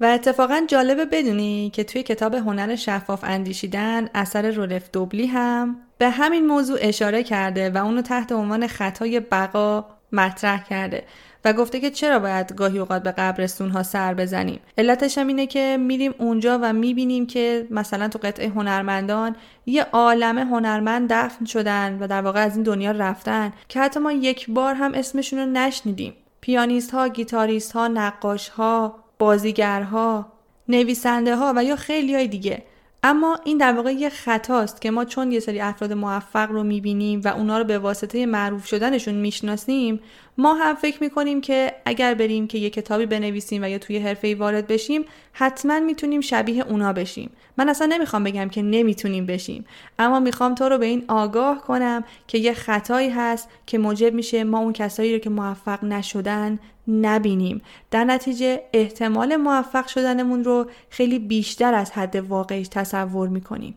و 0.00 0.04
اتفاقا 0.04 0.62
جالبه 0.68 1.04
بدونی 1.04 1.70
که 1.74 1.84
توی 1.84 2.02
کتاب 2.02 2.34
هنر 2.34 2.76
شفاف 2.76 3.24
اندیشیدن 3.24 4.08
اثر 4.14 4.50
رولف 4.50 4.90
دوبلی 4.92 5.26
هم 5.26 5.76
به 5.98 6.10
همین 6.10 6.46
موضوع 6.46 6.78
اشاره 6.80 7.22
کرده 7.22 7.70
و 7.70 7.84
اونو 7.84 8.02
تحت 8.02 8.32
عنوان 8.32 8.66
خطای 8.66 9.20
بقا 9.20 9.84
مطرح 10.12 10.64
کرده 10.64 11.04
و 11.44 11.52
گفته 11.52 11.80
که 11.80 11.90
چرا 11.90 12.18
باید 12.18 12.54
گاهی 12.54 12.78
اوقات 12.78 13.02
به 13.02 13.10
قبرستون 13.10 13.70
ها 13.70 13.82
سر 13.82 14.14
بزنیم. 14.14 14.60
علتش 14.78 15.18
هم 15.18 15.26
اینه 15.26 15.46
که 15.46 15.76
میریم 15.80 16.14
اونجا 16.18 16.58
و 16.62 16.72
می‌بینیم 16.72 17.26
که 17.26 17.66
مثلا 17.70 18.08
تو 18.08 18.18
قطعه 18.22 18.48
هنرمندان 18.48 19.36
یه 19.66 19.86
عالم 19.92 20.38
هنرمند 20.38 21.12
دفن 21.12 21.44
شدن 21.44 21.98
و 22.00 22.06
در 22.06 22.22
واقع 22.22 22.44
از 22.44 22.54
این 22.54 22.62
دنیا 22.62 22.90
رفتن 22.90 23.52
که 23.68 23.80
حتی 23.80 24.00
ما 24.00 24.12
یک 24.12 24.50
بار 24.50 24.74
هم 24.74 24.94
اسمشون 24.94 25.38
رو 25.38 25.46
نشنیدیم. 25.46 26.14
پیانیست 26.40 26.90
ها 26.90 27.08
گیتاریست 27.08 27.72
ها 27.72 27.88
نقاش 27.88 28.48
ها 28.48 29.09
بازیگرها 29.20 30.32
نویسنده 30.68 31.36
ها 31.36 31.52
و 31.56 31.64
یا 31.64 31.76
خیلی 31.76 32.14
های 32.14 32.28
دیگه. 32.28 32.62
اما 33.02 33.38
این 33.44 33.58
در 33.58 33.72
واقع 33.72 33.92
یه 33.92 34.08
خطاست 34.08 34.80
که 34.80 34.90
ما 34.90 35.04
چون 35.04 35.32
یه 35.32 35.40
سری 35.40 35.60
افراد 35.60 35.92
موفق 35.92 36.50
رو 36.50 36.62
می‌بینیم 36.62 37.20
و 37.24 37.28
اونا 37.28 37.58
رو 37.58 37.64
به 37.64 37.78
واسطه 37.78 38.26
معروف 38.26 38.66
شدنشون 38.66 39.14
می‌شناسیم 39.14 40.00
ما 40.40 40.54
هم 40.54 40.74
فکر 40.74 41.02
می‌کنیم 41.02 41.40
که 41.40 41.72
اگر 41.84 42.14
بریم 42.14 42.46
که 42.46 42.58
یه 42.58 42.70
کتابی 42.70 43.06
بنویسیم 43.06 43.62
و 43.62 43.68
یا 43.68 43.78
توی 43.78 43.98
حرفه 43.98 44.34
وارد 44.34 44.66
بشیم 44.66 45.04
حتما 45.32 45.80
می‌تونیم 45.80 46.20
شبیه 46.20 46.64
اونا 46.64 46.92
بشیم. 46.92 47.30
من 47.56 47.68
اصلا 47.68 47.86
نمی‌خوام 47.86 48.24
بگم 48.24 48.48
که 48.48 48.62
نمی‌تونیم 48.62 49.26
بشیم 49.26 49.64
اما 49.98 50.20
می‌خوام 50.20 50.54
تو 50.54 50.68
رو 50.68 50.78
به 50.78 50.86
این 50.86 51.04
آگاه 51.08 51.60
کنم 51.60 52.04
که 52.26 52.38
یه 52.38 52.52
خطایی 52.52 53.10
هست 53.10 53.48
که 53.66 53.78
موجب 53.78 54.14
میشه 54.14 54.44
ما 54.44 54.58
اون 54.58 54.72
کسایی 54.72 55.12
رو 55.12 55.18
که 55.18 55.30
موفق 55.30 55.84
نشدن 55.84 56.58
نبینیم. 56.88 57.62
در 57.90 58.04
نتیجه 58.04 58.62
احتمال 58.72 59.36
موفق 59.36 59.86
شدنمون 59.86 60.44
رو 60.44 60.70
خیلی 60.90 61.18
بیشتر 61.18 61.74
از 61.74 61.90
حد 61.90 62.16
واقعیش 62.16 62.68
تصور 62.68 63.28
می‌کنیم. 63.28 63.74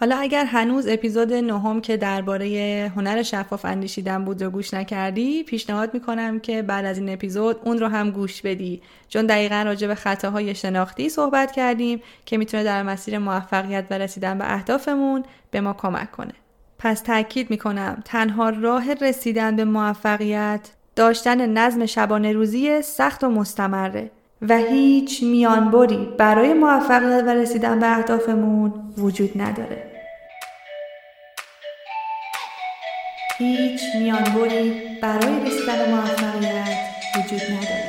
حالا 0.00 0.16
اگر 0.16 0.44
هنوز 0.44 0.86
اپیزود 0.88 1.32
نهم 1.32 1.80
که 1.80 1.96
درباره 1.96 2.92
هنر 2.96 3.22
شفاف 3.22 3.64
اندیشیدن 3.64 4.24
بود 4.24 4.42
رو 4.42 4.50
گوش 4.50 4.74
نکردی 4.74 5.42
پیشنهاد 5.42 5.94
می‌کنم 5.94 6.40
که 6.40 6.62
بعد 6.62 6.84
از 6.84 6.98
این 6.98 7.12
اپیزود 7.12 7.56
اون 7.64 7.78
رو 7.78 7.88
هم 7.88 8.10
گوش 8.10 8.42
بدی. 8.42 8.82
چون 9.08 9.26
دقیقا 9.26 9.62
راجع 9.66 9.86
به 9.86 9.94
خطاهای 9.94 10.54
شناختی 10.54 11.08
صحبت 11.08 11.52
کردیم 11.52 12.02
که 12.26 12.38
می‌تونه 12.38 12.64
در 12.64 12.82
مسیر 12.82 13.18
موفقیت 13.18 13.84
و 13.90 13.98
رسیدن 13.98 14.38
به 14.38 14.54
اهدافمون 14.54 15.24
به 15.50 15.60
ما 15.60 15.72
کمک 15.72 16.10
کنه. 16.10 16.32
پس 16.78 17.00
تاکید 17.00 17.50
می‌کنم 17.50 18.02
تنها 18.04 18.50
راه 18.50 18.94
رسیدن 18.94 19.56
به 19.56 19.64
موفقیت 19.64 20.60
داشتن 20.96 21.58
نظم 21.58 21.86
شبانه 21.86 22.32
روزی 22.32 22.82
سخت 22.82 23.24
و 23.24 23.28
مستمره 23.28 24.10
و 24.42 24.58
هیچ 24.58 25.22
میانبری 25.22 26.08
برای 26.18 26.54
موفقیت 26.54 27.24
و 27.26 27.30
رسیدن 27.34 27.80
به 27.80 27.96
اهدافمون 27.96 28.72
وجود 28.98 29.42
نداره. 29.42 29.85
هیچ 33.38 33.80
میانبری 34.00 34.72
برای 35.02 35.46
رسیدن 35.46 35.90
موفقیت 35.90 36.78
وجود 37.16 37.42
نداره 37.42 37.85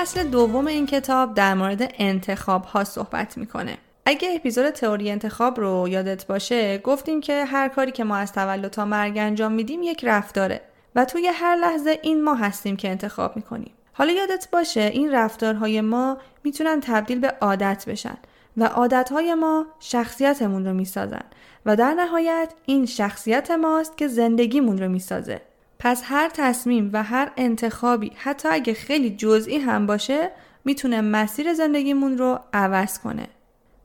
فصل 0.00 0.24
دوم 0.24 0.66
این 0.66 0.86
کتاب 0.86 1.34
در 1.34 1.54
مورد 1.54 1.94
انتخاب 1.98 2.64
ها 2.64 2.84
صحبت 2.84 3.38
می‌کنه. 3.38 3.78
اگه 4.06 4.34
اپیزود 4.34 4.70
تئوری 4.70 5.10
انتخاب 5.10 5.60
رو 5.60 5.88
یادت 5.88 6.26
باشه 6.26 6.78
گفتیم 6.78 7.20
که 7.20 7.44
هر 7.44 7.68
کاری 7.68 7.92
که 7.92 8.04
ما 8.04 8.16
از 8.16 8.32
تولد 8.32 8.70
تا 8.70 8.84
مرگ 8.84 9.18
انجام 9.18 9.52
میدیم 9.52 9.82
یک 9.82 10.04
رفتاره 10.04 10.60
و 10.94 11.04
توی 11.04 11.26
هر 11.26 11.56
لحظه 11.56 11.98
این 12.02 12.24
ما 12.24 12.34
هستیم 12.34 12.76
که 12.76 12.88
انتخاب 12.88 13.36
می‌کنیم. 13.36 13.72
حالا 13.92 14.12
یادت 14.12 14.48
باشه 14.52 14.80
این 14.80 15.12
رفتارهای 15.12 15.80
ما 15.80 16.18
می‌تونن 16.44 16.80
تبدیل 16.80 17.18
به 17.18 17.34
عادت 17.40 17.84
بشن 17.88 18.16
و 18.56 18.64
عادتهای 18.64 19.34
ما 19.34 19.66
شخصیتمون 19.80 20.66
رو 20.66 20.72
می‌سازن 20.72 21.24
و 21.66 21.76
در 21.76 21.94
نهایت 21.94 22.52
این 22.66 22.86
شخصیت 22.86 23.50
ماست 23.50 23.96
که 23.96 24.08
زندگیمون 24.08 24.78
رو 24.78 24.88
می‌سازه. 24.88 25.40
پس 25.86 26.02
هر 26.04 26.30
تصمیم 26.34 26.90
و 26.92 27.02
هر 27.02 27.30
انتخابی 27.36 28.12
حتی 28.16 28.48
اگه 28.48 28.74
خیلی 28.74 29.10
جزئی 29.10 29.58
هم 29.58 29.86
باشه 29.86 30.30
می‌تونه 30.64 31.00
مسیر 31.00 31.54
زندگیمون 31.54 32.18
رو 32.18 32.38
عوض 32.52 32.98
کنه. 32.98 33.26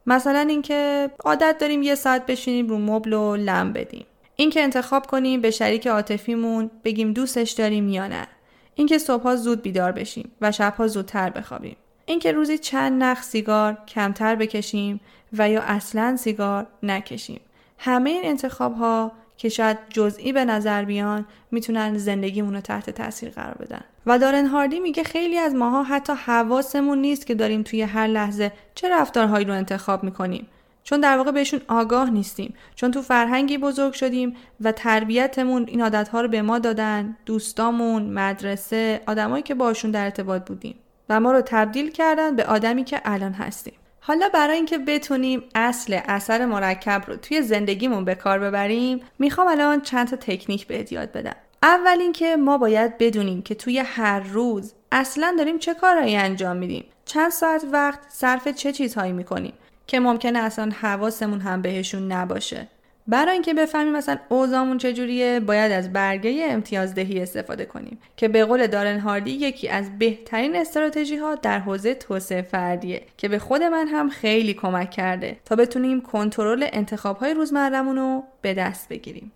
مثلا 0.07 0.39
اینکه 0.39 1.09
عادت 1.25 1.57
داریم 1.59 1.83
یه 1.83 1.95
ساعت 1.95 2.25
بشینیم 2.25 2.67
رو 2.67 2.77
مبل 2.77 3.13
و 3.13 3.35
لم 3.35 3.73
بدیم. 3.73 4.05
اینکه 4.35 4.63
انتخاب 4.63 5.05
کنیم 5.05 5.41
به 5.41 5.51
شریک 5.51 5.87
عاطفیمون 5.87 6.71
بگیم 6.83 7.13
دوستش 7.13 7.51
داریم 7.51 7.89
یا 7.89 8.07
نه. 8.07 8.27
اینکه 8.75 8.97
صبحها 8.97 9.35
زود 9.35 9.61
بیدار 9.61 9.91
بشیم 9.91 10.31
و 10.41 10.51
شبها 10.51 10.87
زودتر 10.87 11.29
بخوابیم. 11.29 11.75
اینکه 12.05 12.31
روزی 12.31 12.57
چند 12.57 13.03
نخ 13.03 13.23
سیگار 13.23 13.77
کمتر 13.87 14.35
بکشیم 14.35 14.99
و 15.33 15.49
یا 15.49 15.61
اصلا 15.61 16.15
سیگار 16.17 16.67
نکشیم. 16.83 17.41
همه 17.77 18.09
این 18.09 18.25
انتخاب 18.25 18.75
ها 18.75 19.11
که 19.41 19.49
شاید 19.49 19.77
جزئی 19.89 20.33
به 20.33 20.45
نظر 20.45 20.85
بیان 20.85 21.25
می‌تونن 21.51 21.97
زندگیمون 21.97 22.53
رو 22.53 22.61
تحت 22.61 22.89
تاثیر 22.89 23.29
قرار 23.29 23.55
بدن. 23.59 23.81
و 24.05 24.19
دارن 24.19 24.45
هاردی 24.45 24.79
میگه 24.79 25.03
خیلی 25.03 25.37
از 25.37 25.55
ماها 25.55 25.83
حتی 25.83 26.13
حواسمون 26.13 26.97
نیست 26.97 27.27
که 27.27 27.35
داریم 27.35 27.63
توی 27.63 27.81
هر 27.81 28.07
لحظه 28.07 28.51
چه 28.75 28.89
رفتارهایی 28.89 29.45
رو 29.45 29.53
انتخاب 29.53 30.03
می‌کنیم. 30.03 30.47
چون 30.83 30.99
در 30.99 31.17
واقع 31.17 31.31
بهشون 31.31 31.61
آگاه 31.67 32.09
نیستیم. 32.09 32.53
چون 32.75 32.91
تو 32.91 33.01
فرهنگی 33.01 33.57
بزرگ 33.57 33.93
شدیم 33.93 34.35
و 34.61 34.71
تربیتمون 34.71 35.65
این 35.67 35.81
عادتها 35.81 36.21
رو 36.21 36.27
به 36.27 36.41
ما 36.41 36.59
دادن. 36.59 37.17
دوستامون 37.25 38.03
مدرسه 38.03 39.01
آدمایی 39.07 39.43
که 39.43 39.55
باشون 39.55 39.91
در 39.91 40.03
ارتباط 40.03 40.47
بودیم. 40.47 40.75
و 41.09 41.19
ما 41.19 41.31
رو 41.31 41.41
تبدیل 41.45 41.91
کردن 41.91 42.35
به 42.35 42.45
آدمی 42.45 42.83
که 42.83 43.01
الان 43.05 43.33
هستیم. 43.33 43.73
حالا 44.03 44.29
برای 44.29 44.55
اینکه 44.55 44.77
بتونیم 44.77 45.43
اصل 45.55 45.99
اثر 46.05 46.45
مرکب 46.45 47.03
رو 47.07 47.15
توی 47.15 47.41
زندگیمون 47.41 48.05
به 48.05 48.15
کار 48.15 48.39
ببریم 48.39 49.01
می‌خوام 49.19 49.47
الان 49.47 49.81
چند 49.81 50.07
تا 50.07 50.15
تکنیک 50.15 50.67
بهت 50.67 50.91
یاد 50.91 51.11
بدم. 51.11 51.35
اول 51.63 51.97
اینکه 51.99 52.35
ما 52.35 52.57
باید 52.57 52.97
بدونیم 52.97 53.41
که 53.41 53.55
توی 53.55 53.79
هر 53.79 54.19
روز 54.19 54.73
اصلا 54.91 55.35
داریم 55.37 55.59
چه 55.59 55.73
کارهایی 55.73 56.15
انجام 56.15 56.57
میدیم. 56.57 56.85
چند 57.05 57.31
ساعت 57.31 57.65
وقت 57.71 57.99
صرف 58.09 58.47
چه 58.47 58.71
چیزهایی 58.71 59.11
می‌کنیم 59.11 59.53
که 59.87 59.99
ممکنه 59.99 60.39
اصلا 60.39 60.71
حواسمون 60.81 61.39
هم 61.39 61.61
بهشون 61.61 62.11
نباشه. 62.11 62.67
برای 63.11 63.33
اینکه 63.33 63.53
بفهمیم 63.53 63.93
مثلا 63.93 64.17
اوضاعمون 64.29 64.77
چجوریه 64.77 65.39
باید 65.39 65.71
از 65.71 65.93
برگه 65.93 66.45
امتیازدهی 66.49 67.21
استفاده 67.21 67.65
کنیم. 67.65 67.99
که 68.17 68.27
به 68.27 68.45
قول 68.45 68.67
دارن 68.67 68.99
هاردی 68.99 69.31
یکی 69.31 69.69
از 69.69 69.99
بهترین 69.99 70.55
استراتژی 70.55 71.15
ها 71.15 71.35
در 71.35 71.59
حوزه 71.59 71.93
توسعه 71.93 72.41
فردیه 72.41 73.01
که 73.17 73.27
به 73.27 73.39
خود 73.39 73.63
من 73.63 73.87
هم 73.87 74.09
خیلی 74.09 74.53
کمک 74.53 74.91
کرده 74.91 75.37
تا 75.45 75.55
بتونیم 75.55 76.01
کنترل 76.01 76.67
انتخاب 76.73 77.17
های 77.17 77.33
روزمرمون 77.33 77.95
رو 77.95 78.23
به 78.41 78.53
دست 78.53 78.89
بگیریم. 78.89 79.31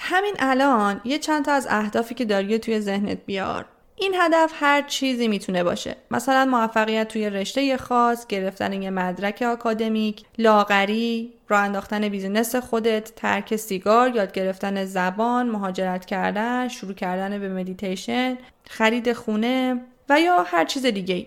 همین 0.00 0.34
الان 0.38 1.00
یه 1.04 1.18
چند 1.18 1.44
تا 1.44 1.52
از 1.52 1.66
اهدافی 1.70 2.14
که 2.14 2.24
داری 2.24 2.58
توی 2.58 2.80
ذهنت 2.80 3.18
بیار. 3.26 3.64
این 3.96 4.14
هدف 4.18 4.52
هر 4.54 4.82
چیزی 4.82 5.28
می‌تونه 5.28 5.64
باشه. 5.64 5.96
مثلا 6.10 6.44
موفقیت 6.44 7.08
توی 7.08 7.30
رشته 7.30 7.76
خاص 7.76 8.26
گرفتن 8.26 8.82
یه 8.82 8.90
مدرک 8.90 9.42
آکادمیک 9.42 10.22
لاغری 10.38 11.33
راه 11.48 11.60
انداختن 11.60 12.08
business 12.08 12.56
خودت 12.56 13.14
ترک 13.16 13.56
سیگار 13.56 14.16
یاد 14.16 14.32
گرفتن 14.32 14.84
زبان 14.84 15.46
مهاجرت 15.46 16.04
کردن 16.04 16.68
شروع 16.68 16.94
کردن 16.94 17.38
به 17.38 17.48
مدیتیشن 17.48 18.38
خرید 18.68 19.12
خونه 19.12 19.80
و 20.08 20.20
یا 20.20 20.42
هر 20.42 20.64
چیز 20.64 20.86
دیگه 20.86 21.26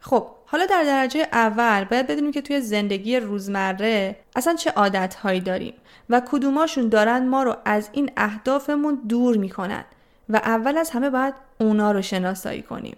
خب 0.00 0.26
حالا 0.46 0.66
در 0.66 0.82
درجه 0.82 1.28
اول 1.32 1.84
باید 1.84 2.06
بدونیم 2.06 2.32
که 2.32 2.42
توی 2.42 2.60
زندگی 2.60 3.16
روزمره 3.16 4.16
اصلا 4.36 4.54
چه 4.54 4.70
عادتهایی 4.70 5.40
داریم 5.40 5.74
و 6.10 6.22
کدوماشون 6.30 6.88
دارن 6.88 7.28
ما 7.28 7.42
رو 7.42 7.56
از 7.64 7.90
این 7.92 8.10
اهدافمون 8.16 8.98
دور 9.08 9.36
می‌کنن 9.36 9.84
و 10.28 10.36
اول 10.36 10.78
از 10.78 10.90
همه 10.90 11.10
باید 11.10 11.34
اونا 11.60 11.92
رو 11.92 12.02
شناسایی 12.02 12.62
کنیم. 12.62 12.96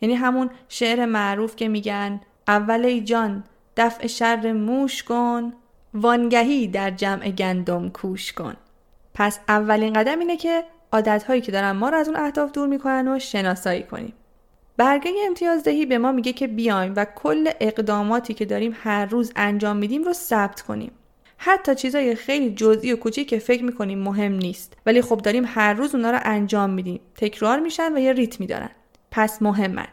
یعنی 0.00 0.14
همون 0.14 0.50
شعر 0.68 1.04
معروف 1.04 1.56
که 1.56 1.68
میگن 1.68 2.20
اول 2.48 2.84
ای 2.84 3.00
جان 3.00 3.44
دفع 3.76 4.06
شر 4.06 4.52
موش 4.52 5.02
کن 5.02 5.52
وانگهی 5.96 6.66
در 6.66 6.90
جمع 6.90 7.30
گندم 7.30 7.88
کوش 7.88 8.32
کن. 8.32 8.54
پس 9.14 9.38
اولین 9.48 9.92
قدم 9.92 10.18
اینه 10.18 10.36
که 10.36 10.64
عادتهایی 10.92 11.40
که 11.40 11.52
دارن 11.52 11.70
ما 11.70 11.88
رو 11.88 11.98
از 11.98 12.08
اون 12.08 12.16
اهداف 12.16 12.52
دور 12.52 12.68
می‌کنن 12.68 13.08
و 13.08 13.18
شناسایی 13.18 13.82
کنیم. 13.82 14.12
برگه 14.76 15.10
امتیازدهی 15.26 15.86
به 15.86 15.98
ما 15.98 16.12
میگه 16.12 16.32
که 16.32 16.46
بیایم 16.46 16.92
و 16.96 17.04
کل 17.04 17.50
اقداماتی 17.60 18.34
که 18.34 18.44
داریم 18.44 18.76
هر 18.82 19.06
روز 19.06 19.32
انجام 19.36 19.76
میدیم 19.76 20.04
رو 20.04 20.12
ثبت 20.12 20.60
کنیم. 20.60 20.92
حتی 21.38 21.74
چیزای 21.74 22.14
خیلی 22.14 22.54
جزئی 22.54 22.92
و 22.92 22.96
کوچیک 22.96 23.28
که 23.28 23.38
فکر 23.38 23.64
می‌کنیم 23.64 23.98
مهم 23.98 24.32
نیست 24.32 24.76
ولی 24.86 25.02
خب 25.02 25.18
داریم 25.18 25.44
هر 25.46 25.74
روز 25.74 25.94
اونا 25.94 26.10
رو 26.10 26.18
انجام 26.22 26.70
میدیم. 26.70 27.00
تکرار 27.14 27.60
میشن 27.60 27.96
و 27.96 27.98
یه 27.98 28.12
ریتمی 28.12 28.46
دارن 28.46 28.70
پس 29.10 29.42
مهمن. 29.42 29.86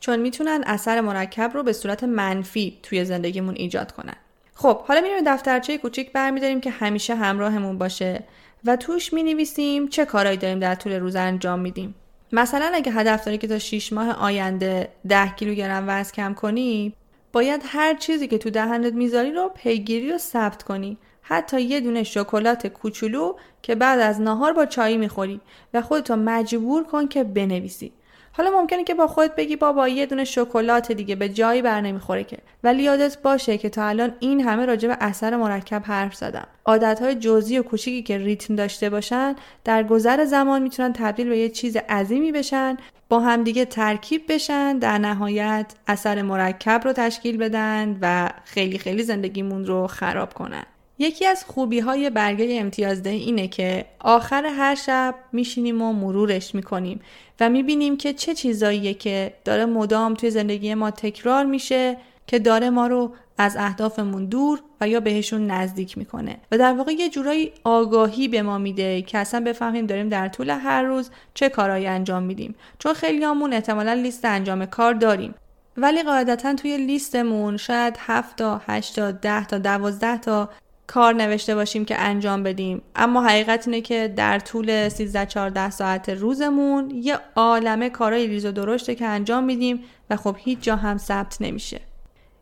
چون 0.00 0.18
می‌تونن 0.20 0.62
اثر 0.66 1.00
مرکب 1.00 1.50
رو 1.54 1.62
به 1.62 1.72
صورت 1.72 2.04
منفی 2.04 2.78
توی 2.82 3.04
زندگیمون 3.04 3.54
ایجاد 3.54 3.92
کنن. 3.92 4.16
خب 4.60 4.80
حالا 4.80 5.00
میریم 5.00 5.18
دفترچه 5.26 5.78
کوچیک 5.78 6.12
برمیداریم 6.12 6.60
که 6.60 6.70
همیشه 6.70 7.14
همراهمون 7.14 7.78
باشه 7.78 8.24
و 8.64 8.76
توش 8.76 9.12
می 9.12 9.22
نویسیم 9.22 9.88
چه 9.88 10.04
کارایی 10.04 10.36
داریم 10.36 10.58
در 10.58 10.74
طول 10.74 10.92
روز 10.92 11.16
انجام 11.16 11.60
میدیم. 11.60 11.94
مثلا 12.32 12.70
اگه 12.74 12.92
هدف 12.92 13.24
داری 13.24 13.38
که 13.38 13.46
تا 13.46 13.58
6 13.58 13.92
ماه 13.92 14.10
آینده 14.10 14.88
10 15.08 15.28
کیلوگرم 15.28 15.84
وزن 15.88 16.12
کم 16.12 16.34
کنی 16.34 16.94
باید 17.32 17.62
هر 17.64 17.94
چیزی 17.94 18.28
که 18.28 18.38
تو 18.38 18.50
دهنت 18.50 18.92
می‌ذاری 18.92 19.32
رو 19.32 19.50
پیگیری 19.54 20.12
و 20.12 20.18
ثبت 20.18 20.62
کنی. 20.62 20.98
حتی 21.22 21.62
یه 21.62 21.80
دونه 21.80 22.02
شکلات 22.02 22.66
کوچولو 22.66 23.34
که 23.62 23.74
بعد 23.74 24.00
از 24.00 24.20
ناهار 24.20 24.52
با 24.52 24.66
چایی 24.66 24.96
می‌خوری 24.96 25.40
و 25.74 25.82
خودتو 25.82 26.16
مجبور 26.16 26.84
کن 26.84 27.08
که 27.08 27.24
بنویسی. 27.24 27.92
حالا 28.32 28.50
ممکنه 28.50 28.84
که 28.84 28.94
با 28.94 29.06
خودت 29.06 29.36
بگی 29.36 29.56
بابا 29.56 29.88
یه 29.88 30.06
دونه 30.06 30.24
شکلات 30.24 30.92
دیگه 30.92 31.14
به 31.14 31.28
جایی 31.28 31.62
بر 31.62 31.80
نمی‌خوره 31.80 32.24
که. 32.24 32.38
ولی 32.64 32.82
یادت 32.82 33.22
باشه 33.22 33.58
که 33.58 33.68
تا 33.68 33.84
الان 33.84 34.12
این 34.20 34.40
همه 34.40 34.66
راجع 34.66 34.88
به 34.88 34.96
اثر 35.00 35.36
مرکب 35.36 35.82
حرف 35.84 36.14
زدم. 36.14 36.46
عادتهای 36.64 37.14
جزئی 37.14 37.58
و 37.58 37.62
کوچیکی 37.62 38.02
که 38.02 38.18
ریتم 38.18 38.56
داشته 38.56 38.90
باشن 38.90 39.36
در 39.64 39.82
گذر 39.82 40.24
زمان 40.24 40.62
می‌تونن 40.62 40.92
تبدیل 40.92 41.28
به 41.28 41.38
یه 41.38 41.48
چیز 41.48 41.76
عظیمی 41.76 42.32
بشن 42.32 42.76
با 43.08 43.20
همدیگه 43.20 43.64
ترکیب 43.64 44.32
بشن 44.32 44.78
در 44.78 44.98
نهایت 44.98 45.74
اثر 45.86 46.22
مرکب 46.22 46.80
رو 46.84 46.92
تشکیل 46.92 47.36
بدن 47.36 47.98
و 48.02 48.30
خیلی 48.44 48.78
خیلی 48.78 49.02
زندگیمون 49.02 49.64
رو 49.64 49.86
خراب 49.86 50.34
کنن. 50.34 50.64
یکی 51.00 51.26
از 51.26 51.44
خوبی 51.44 51.80
های 51.80 52.10
برگه 52.10 52.60
امتیازده 52.60 53.10
اینه 53.10 53.48
که 53.48 53.84
آخر 54.00 54.46
هر 54.46 54.74
شب 54.74 55.14
میشینیم 55.32 55.82
و 55.82 55.92
مرورش 55.92 56.54
می‌کنیم 56.54 57.00
و 57.40 57.50
می‌بینیم 57.50 57.96
که 57.96 58.12
چه 58.12 58.34
چیزاییه 58.34 58.94
که 58.94 59.34
داره 59.44 59.66
مدام 59.66 60.14
توی 60.14 60.30
زندگی 60.30 60.74
ما 60.74 60.90
تکرار 60.90 61.44
میشه 61.44 61.96
که 62.26 62.38
داره 62.38 62.70
ما 62.70 62.86
رو 62.86 63.12
از 63.38 63.56
اهدافمون 63.56 64.26
دور 64.26 64.60
و 64.80 64.88
یا 64.88 65.00
بهشون 65.00 65.46
نزدیک 65.46 65.98
می‌کنه. 65.98 66.36
و 66.52 66.58
در 66.58 66.72
واقع 66.72 66.92
یه 66.92 67.08
جورایی 67.08 67.52
آگاهی 67.64 68.28
به 68.28 68.42
ما 68.42 68.58
میده 68.58 69.02
که 69.02 69.18
اصلا 69.18 69.40
بفهمیم 69.40 69.86
داریم 69.86 70.08
در 70.08 70.28
طول 70.28 70.50
هر 70.50 70.82
روز 70.82 71.10
چه 71.34 71.48
کارهایی 71.48 71.86
انجام 71.86 72.22
میدیم. 72.22 72.54
چون 72.78 72.94
خیلیامون 72.94 73.52
احتمالا 73.52 73.92
لیست 73.92 74.24
انجام 74.24 74.66
کار 74.66 74.94
داریم. 74.94 75.34
ولی 75.76 76.02
قاعدتا 76.02 76.54
توی 76.54 76.76
لیستمون 76.76 77.56
شاید 77.56 77.96
7 77.98 78.36
تا 78.36 78.60
8 78.66 78.96
تا 78.96 79.10
10 79.10 79.46
تا 79.46 79.58
12 79.58 80.18
تا 80.18 80.48
کار 80.90 81.14
نوشته 81.14 81.54
باشیم 81.54 81.84
که 81.84 82.00
انجام 82.00 82.42
بدیم. 82.42 82.82
اما 82.96 83.22
حقیقت 83.22 83.68
اینه 83.68 83.80
که 83.80 84.12
در 84.16 84.38
طول 84.38 84.88
13 84.88 85.26
14 85.26 85.70
ساعت 85.70 86.08
روزمون 86.08 86.90
یه 86.90 87.18
عالمه 87.36 87.90
کارهای 87.90 88.26
ریز 88.26 88.46
و 88.46 88.52
درشته 88.52 88.94
که 88.94 89.06
انجام 89.06 89.44
میدیم 89.44 89.80
و 90.10 90.16
خب 90.16 90.36
هیچ 90.38 90.58
جا 90.60 90.76
هم 90.76 90.98
ثبت 90.98 91.36
نمیشه. 91.40 91.80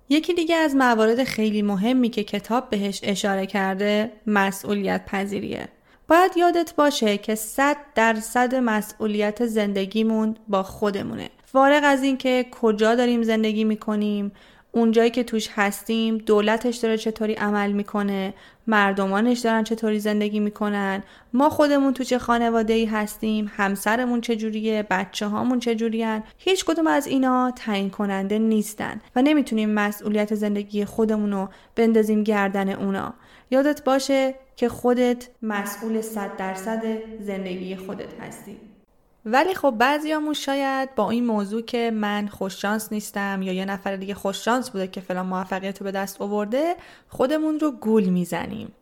یکی 0.08 0.34
دیگه 0.34 0.56
از 0.56 0.76
موارد 0.76 1.24
خیلی 1.24 1.62
مهمی 1.62 2.08
که 2.08 2.24
کتاب 2.24 2.70
بهش 2.70 3.00
اشاره 3.02 3.46
کرده 3.46 4.12
مسئولیت 4.26 5.04
پذیریه. 5.06 5.68
باید 6.08 6.36
یادت 6.36 6.74
باشه 6.76 7.18
که 7.18 7.34
100 7.34 7.76
درصد 7.94 8.54
مسئولیت 8.54 9.46
زندگیمون 9.46 10.36
با 10.48 10.62
خودمونه. 10.62 11.30
فارغ 11.44 11.82
از 11.84 12.02
اینکه 12.02 12.46
کجا 12.50 12.94
داریم 12.94 13.22
زندگی 13.22 13.64
می‌کنیم 13.64 14.32
اونجایی 14.78 15.10
که 15.10 15.24
توش 15.24 15.48
هستیم 15.54 16.18
دولتش 16.18 16.76
داره 16.76 16.96
چطوری 16.96 17.34
عمل 17.34 17.72
می‌کنه 17.72 18.34
مردمانش 18.66 19.38
دارن 19.38 19.64
چطوری 19.64 20.00
زندگی 20.00 20.40
می‌کنن 20.40 21.02
ما 21.32 21.50
خودمون 21.50 21.94
تو 21.94 22.04
چه 22.04 22.18
خانواده 22.18 22.72
ای 22.72 22.84
هستیم 22.84 23.52
همسرمون 23.56 24.20
چجوریه 24.20 24.86
بچه 24.90 25.26
هامون 25.26 25.60
چجورین 25.60 26.22
هیچ 26.38 26.64
کدوم 26.64 26.86
از 26.86 27.06
اینا 27.06 27.52
تعیین 27.56 27.90
کننده 27.90 28.38
نیستن 28.38 29.00
و 29.16 29.22
نمی‌تونیم 29.22 29.70
مسئولیت 29.70 30.34
زندگی 30.34 30.84
خودمون 30.84 31.32
رو 31.32 31.48
بندازیم 31.76 32.22
گردن 32.22 32.68
اونا. 32.68 33.14
یادت 33.50 33.84
باشه 33.84 34.34
که 34.56 34.68
خودت 34.68 35.28
مسئول 35.42 36.00
صد 36.00 36.36
درصد 36.36 36.82
زندگی 37.20 37.76
خودت 37.76 38.20
هستی. 38.20 38.56
ولی 39.32 39.54
خب 39.54 39.74
بعضیامون 39.78 40.34
شاید 40.34 40.94
با 40.94 41.10
این 41.10 41.26
موضوع 41.26 41.62
که 41.62 41.90
من 41.94 42.28
خوششانس 42.28 42.92
نیستم 42.92 43.42
یا 43.42 43.52
یه 43.52 43.64
نفر 43.64 43.96
دیگه 43.96 44.14
خوششانس 44.14 44.70
بوده 44.70 44.86
که 44.86 45.00
فلان 45.00 45.26
موفقیت 45.26 45.80
رو 45.80 45.84
به 45.84 45.90
دست 45.90 46.20
آورده 46.20 46.74
خودمون 47.08 47.60
رو 47.60 47.70
گول 47.70 48.04
می‌زنیم. 48.04 48.72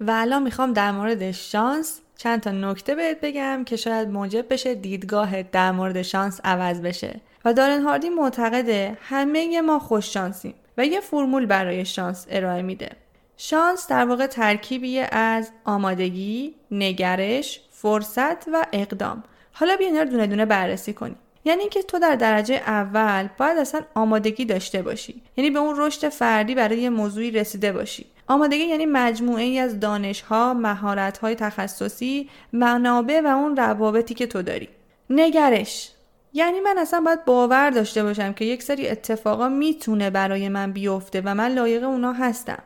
و 0.00 0.10
الان 0.10 0.42
می‌خوام 0.42 0.72
در 0.72 0.92
مورد 0.92 1.32
شانس 1.32 2.00
چند 2.16 2.40
تا 2.40 2.50
نکته 2.50 2.94
بهت 2.94 3.20
بگم 3.20 3.64
که 3.66 3.76
شاید 3.76 4.08
موجب 4.08 4.52
بشه 4.52 4.74
دیدگاه 4.74 5.42
در 5.42 5.72
مورد 5.72 6.02
شانس 6.02 6.40
عوض 6.44 6.80
بشه. 6.80 7.20
و 7.44 7.52
دارن 7.52 7.82
هاردی 7.82 8.08
معتقده 8.08 8.98
همه 9.00 9.60
ما 9.60 9.78
خوششانسیم 9.78 10.54
و 10.78 10.86
یه 10.86 11.00
فرمول 11.00 11.46
برای 11.46 11.84
شانس 11.84 12.26
ارائه 12.30 12.62
میده. 12.62 12.90
شانس 13.36 13.88
در 13.88 14.04
واقع 14.04 14.26
ترکیبیه 14.26 15.08
از 15.12 15.50
آمادگی، 15.64 16.54
نگرش، 16.70 17.60
فرصت 17.70 18.48
و 18.48 18.66
اقدام. 18.72 19.22
حالا 19.56 19.76
بیا 19.76 19.86
اینا 19.86 20.04
دونه 20.04 20.26
دونه 20.26 20.44
بررسی 20.44 20.92
کنیم. 20.92 21.16
یعنی 21.44 21.60
اینکه 21.60 21.82
تو 21.82 21.98
در 21.98 22.14
درجه 22.14 22.54
اول 22.54 23.28
باید 23.38 23.58
اصلا 23.58 23.80
آمادگی 23.94 24.44
داشته 24.44 24.82
باشی. 24.82 25.22
یعنی 25.36 25.50
به 25.50 25.58
اون 25.58 25.74
رشد 25.78 26.08
فردی 26.08 26.54
برای 26.54 26.78
یه 26.78 26.90
موضوعی 26.90 27.30
رسیده 27.30 27.72
باشی. 27.72 28.06
آمادگی 28.26 28.64
یعنی 28.64 28.86
مجموعه 28.86 29.42
ای 29.42 29.58
از 29.58 29.80
دانش 29.80 30.20
ها، 30.20 30.54
مهارت 30.54 31.18
های 31.18 31.34
تخصصی، 31.34 32.30
منابع 32.52 33.20
و 33.20 33.26
اون 33.26 33.56
روابطی 33.56 34.14
که 34.14 34.26
تو 34.26 34.42
داری. 34.42 34.68
نگرش. 35.10 35.90
یعنی 36.32 36.60
من 36.60 36.78
اصلا 36.78 37.00
باید 37.00 37.24
باور 37.24 37.70
داشته 37.70 38.02
باشم 38.02 38.32
که 38.32 38.44
یک 38.44 38.62
سری 38.62 38.88
اتفاقا 38.88 39.48
می‌تونه 39.48 40.10
برای 40.10 40.48
من 40.48 40.72
بیفته 40.72 41.22
و 41.24 41.34
من 41.34 41.52
لایق 41.52 41.84
اونا 41.84 42.12
هستم. 42.12 42.62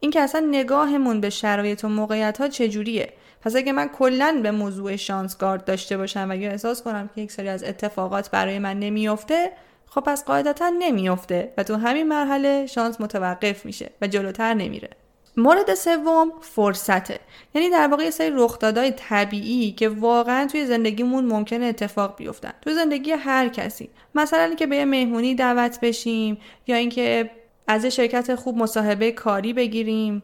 اینکه 0.00 0.20
اصلا 0.20 0.40
نگاهمون 0.40 1.20
به 1.20 1.30
شرایط 1.30 1.84
و 1.84 1.88
موقعیت 1.88 2.38
ها 2.40 2.48
چجوریه؟ 2.48 3.12
پس 3.40 3.56
اگه 3.56 3.72
من 3.72 3.88
کلا 3.88 4.40
به 4.42 4.50
موضوع 4.50 4.96
شانس 4.96 5.38
گارد 5.38 5.64
داشته 5.64 5.96
باشم 5.96 6.26
و 6.30 6.36
یا 6.36 6.50
احساس 6.50 6.82
کنم 6.82 7.10
که 7.14 7.20
یک 7.20 7.32
سری 7.32 7.48
از 7.48 7.64
اتفاقات 7.64 8.30
برای 8.30 8.58
من 8.58 8.78
نمیافته 8.78 9.52
خب 9.86 10.00
پس 10.00 10.24
قاعدتا 10.24 10.68
نمیافته 10.78 11.52
و 11.58 11.62
تو 11.62 11.74
همین 11.74 12.08
مرحله 12.08 12.66
شانس 12.66 13.00
متوقف 13.00 13.66
میشه 13.66 13.90
و 14.00 14.06
جلوتر 14.06 14.54
نمیره. 14.54 14.90
مورد 15.36 15.74
سوم 15.74 16.32
فرصته. 16.40 17.18
یعنی 17.54 17.70
در 17.70 17.88
واقع 17.88 18.04
یه 18.04 18.10
سری 18.10 18.30
رخدادهای 18.34 18.90
طبیعی 18.90 19.72
که 19.72 19.88
واقعا 19.88 20.46
توی 20.46 20.66
زندگیمون 20.66 21.24
ممکنه 21.24 21.64
اتفاق 21.66 22.16
بیفتن. 22.16 22.52
توی 22.62 22.74
زندگی 22.74 23.10
هر 23.10 23.48
کسی. 23.48 23.90
مثلا 24.14 24.54
که 24.54 24.66
به 24.66 24.76
یه 24.76 24.84
مهمونی 24.84 25.34
دعوت 25.34 25.80
بشیم 25.82 26.38
یا 26.66 26.76
اینکه 26.76 27.30
از 27.66 27.86
شرکت 27.86 28.34
خوب 28.34 28.56
مصاحبه 28.56 29.12
کاری 29.12 29.52
بگیریم. 29.52 30.22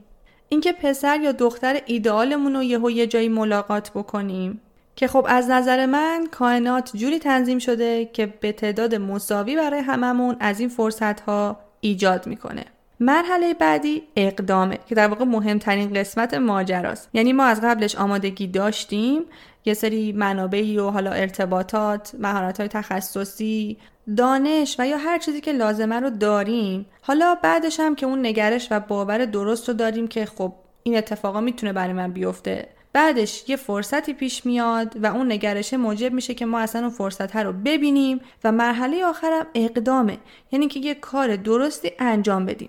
اینکه 0.49 0.73
پسر 0.73 1.21
یا 1.21 1.33
دختر 1.33 1.81
ایدئالمون 1.87 2.57
رو 2.57 2.63
یهو 2.63 2.91
یه 2.91 3.07
جایی 3.07 3.29
ملاقات 3.29 3.91
بکنیم. 3.91 4.61
که 4.97 5.07
خب 5.07 5.27
از 5.29 5.51
نظر 5.51 5.87
من 5.87 6.27
کائنات 6.31 6.91
جوری 6.97 7.19
تنظیم 7.19 7.59
شده 7.59 8.05
که 8.13 8.27
به 8.27 8.53
تعداد 8.53 8.95
مساوی 8.95 9.57
برای 9.57 9.81
هممون 9.81 10.37
از 10.41 10.61
این 10.61 10.69
فرصت 10.69 11.21
ها 11.21 11.59
ایجاد 11.81 12.27
می‌کنه. 12.27 12.65
مرحله 13.01 13.55
بعدی 13.55 14.03
اقدامه 14.17 14.79
که 14.89 14.95
در 14.95 15.09
واقع 15.09 15.25
مهمترین 15.25 15.95
قسمت 15.95 16.35
ماجراست. 16.35 17.09
یعنی 17.13 17.33
ما 17.33 17.45
از 17.45 17.61
قبلش 17.61 17.97
آمادگی 17.97 18.47
داشتیم 18.47 19.23
یه 19.65 19.75
سری 19.75 20.13
منابعی 20.13 20.79
و 20.79 20.91
حالا 20.91 21.11
ارتباطات 21.11 22.15
مهارت 22.19 22.61
های 22.61 22.69
تخصصی 22.69 23.77
دانش 24.17 24.77
و 24.79 24.87
یا 24.87 24.97
هر 24.99 25.19
چیزی 25.19 25.41
که 25.41 25.53
لازمه 25.53 26.01
رو 26.01 26.11
داریم 26.11 26.87
حالا 27.03 27.35
بعدش 27.35 27.81
هم 27.81 27.95
که 27.95 28.07
اون 28.07 28.27
نگرش 28.27 28.69
و 28.71 28.81
باور 28.81 29.25
درست 29.25 29.69
رو 29.69 29.75
داریم 29.75 30.09
که 30.09 30.27
خب 30.27 30.53
این 30.83 30.97
اتفاقا 30.97 31.41
می‌تونه 31.41 31.73
برای 31.73 31.93
من 31.93 32.13
بیفته. 32.13 32.69
بعدش 32.93 33.49
یه 33.49 33.57
فرصتی 33.57 34.15
پیش 34.15 34.47
میاد 34.47 35.05
و 35.05 35.07
اون 35.07 35.33
نگرشه 35.33 35.77
موجب 35.77 36.13
میشه 36.13 36.35
که 36.35 36.47
ما 36.47 36.59
اصلا 36.59 36.81
اون 36.81 36.91
فرصت 36.91 37.37
رو 37.37 37.53
ببینیم 37.53 38.21
و 38.45 38.53
مرحله 38.53 39.05
آخرم 39.05 39.47
اقدامه. 39.55 40.19
یعنی 40.53 40.69
که 40.69 40.81
یه 40.81 40.95
کار 40.95 41.37
درستی 41.37 41.93
انجام 41.99 42.47
بدیم. 42.47 42.69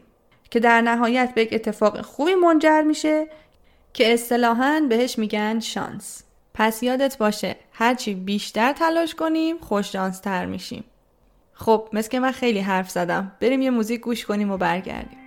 که 0.52 0.60
در 0.60 0.82
نهایت 0.82 1.32
به 1.36 1.42
یک 1.42 1.50
اتفاق 1.52 2.02
خوبی 2.02 2.36
منجر 2.36 2.82
میشه 2.82 3.28
که 3.94 4.14
اصطلاحا 4.14 4.82
بهش 4.90 5.20
میگن 5.20 5.60
شانس. 5.60 6.24
پس 6.54 6.84
یادت 6.84 7.18
باشه 7.18 7.56
هرچی 7.72 8.14
بیشتر 8.14 8.74
تلاش 8.74 9.16
کنیم 9.16 9.58
خوششانستر 9.58 10.46
میشیم. 10.46 10.84
خب 11.56 11.90
مثل 11.94 12.10
که 12.10 12.20
من 12.20 12.32
خیلی 12.32 12.60
حرف 12.60 12.90
زدم. 12.90 13.32
بریم 13.40 13.62
یه 13.62 13.70
موزیک 13.70 14.02
گوش 14.02 14.26
کنیم 14.26 14.52
و 14.52 14.58
برگردیم. 14.58 15.25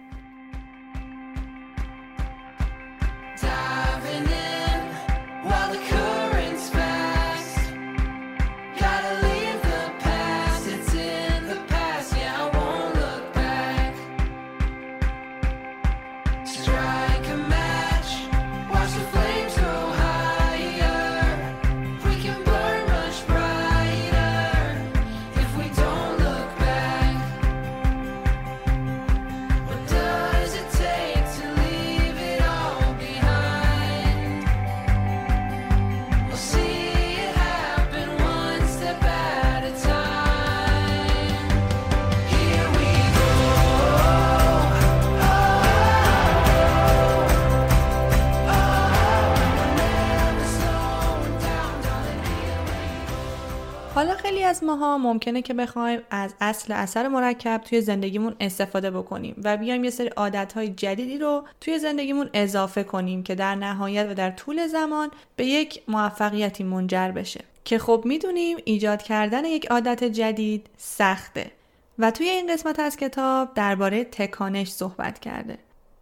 ماها 54.68 54.98
ممکنه 54.98 55.42
که 55.42 55.54
بخوایم 55.54 56.00
از 56.10 56.34
اصل 56.40 56.72
اثر 56.72 57.08
مرکب 57.08 57.60
توی 57.64 57.80
زندگیمون 57.80 58.36
استفاده 58.40 58.90
بکنیم 58.90 59.40
و 59.44 59.56
بیایم 59.56 59.84
یه 59.84 59.90
سری 59.90 60.08
عادتهای 60.08 60.68
جدیدی 60.68 61.18
رو 61.18 61.44
توی 61.60 61.78
زندگیمون 61.78 62.30
اضافه 62.34 62.84
کنیم 62.84 63.22
که 63.22 63.34
در 63.34 63.54
نهایت 63.54 64.06
و 64.10 64.14
در 64.14 64.30
طول 64.30 64.66
زمان 64.66 65.10
به 65.36 65.46
یک 65.46 65.82
موفقیتی 65.88 66.64
منجر 66.64 67.10
بشه. 67.10 67.44
که 67.64 67.78
خب 67.78 68.02
می‌دونیم 68.04 68.56
ایجاد 68.64 69.02
کردن 69.02 69.44
یک 69.44 69.66
عادت 69.66 70.04
جدید 70.04 70.66
سخته 70.76 71.50
و 71.98 72.10
توی 72.10 72.28
این 72.28 72.52
قسمت 72.52 72.80
از 72.80 72.96
کتاب 72.96 73.54
درباره 73.54 74.04
تکانش 74.04 74.68
صحبت 74.68 75.18
کرده. 75.18 75.58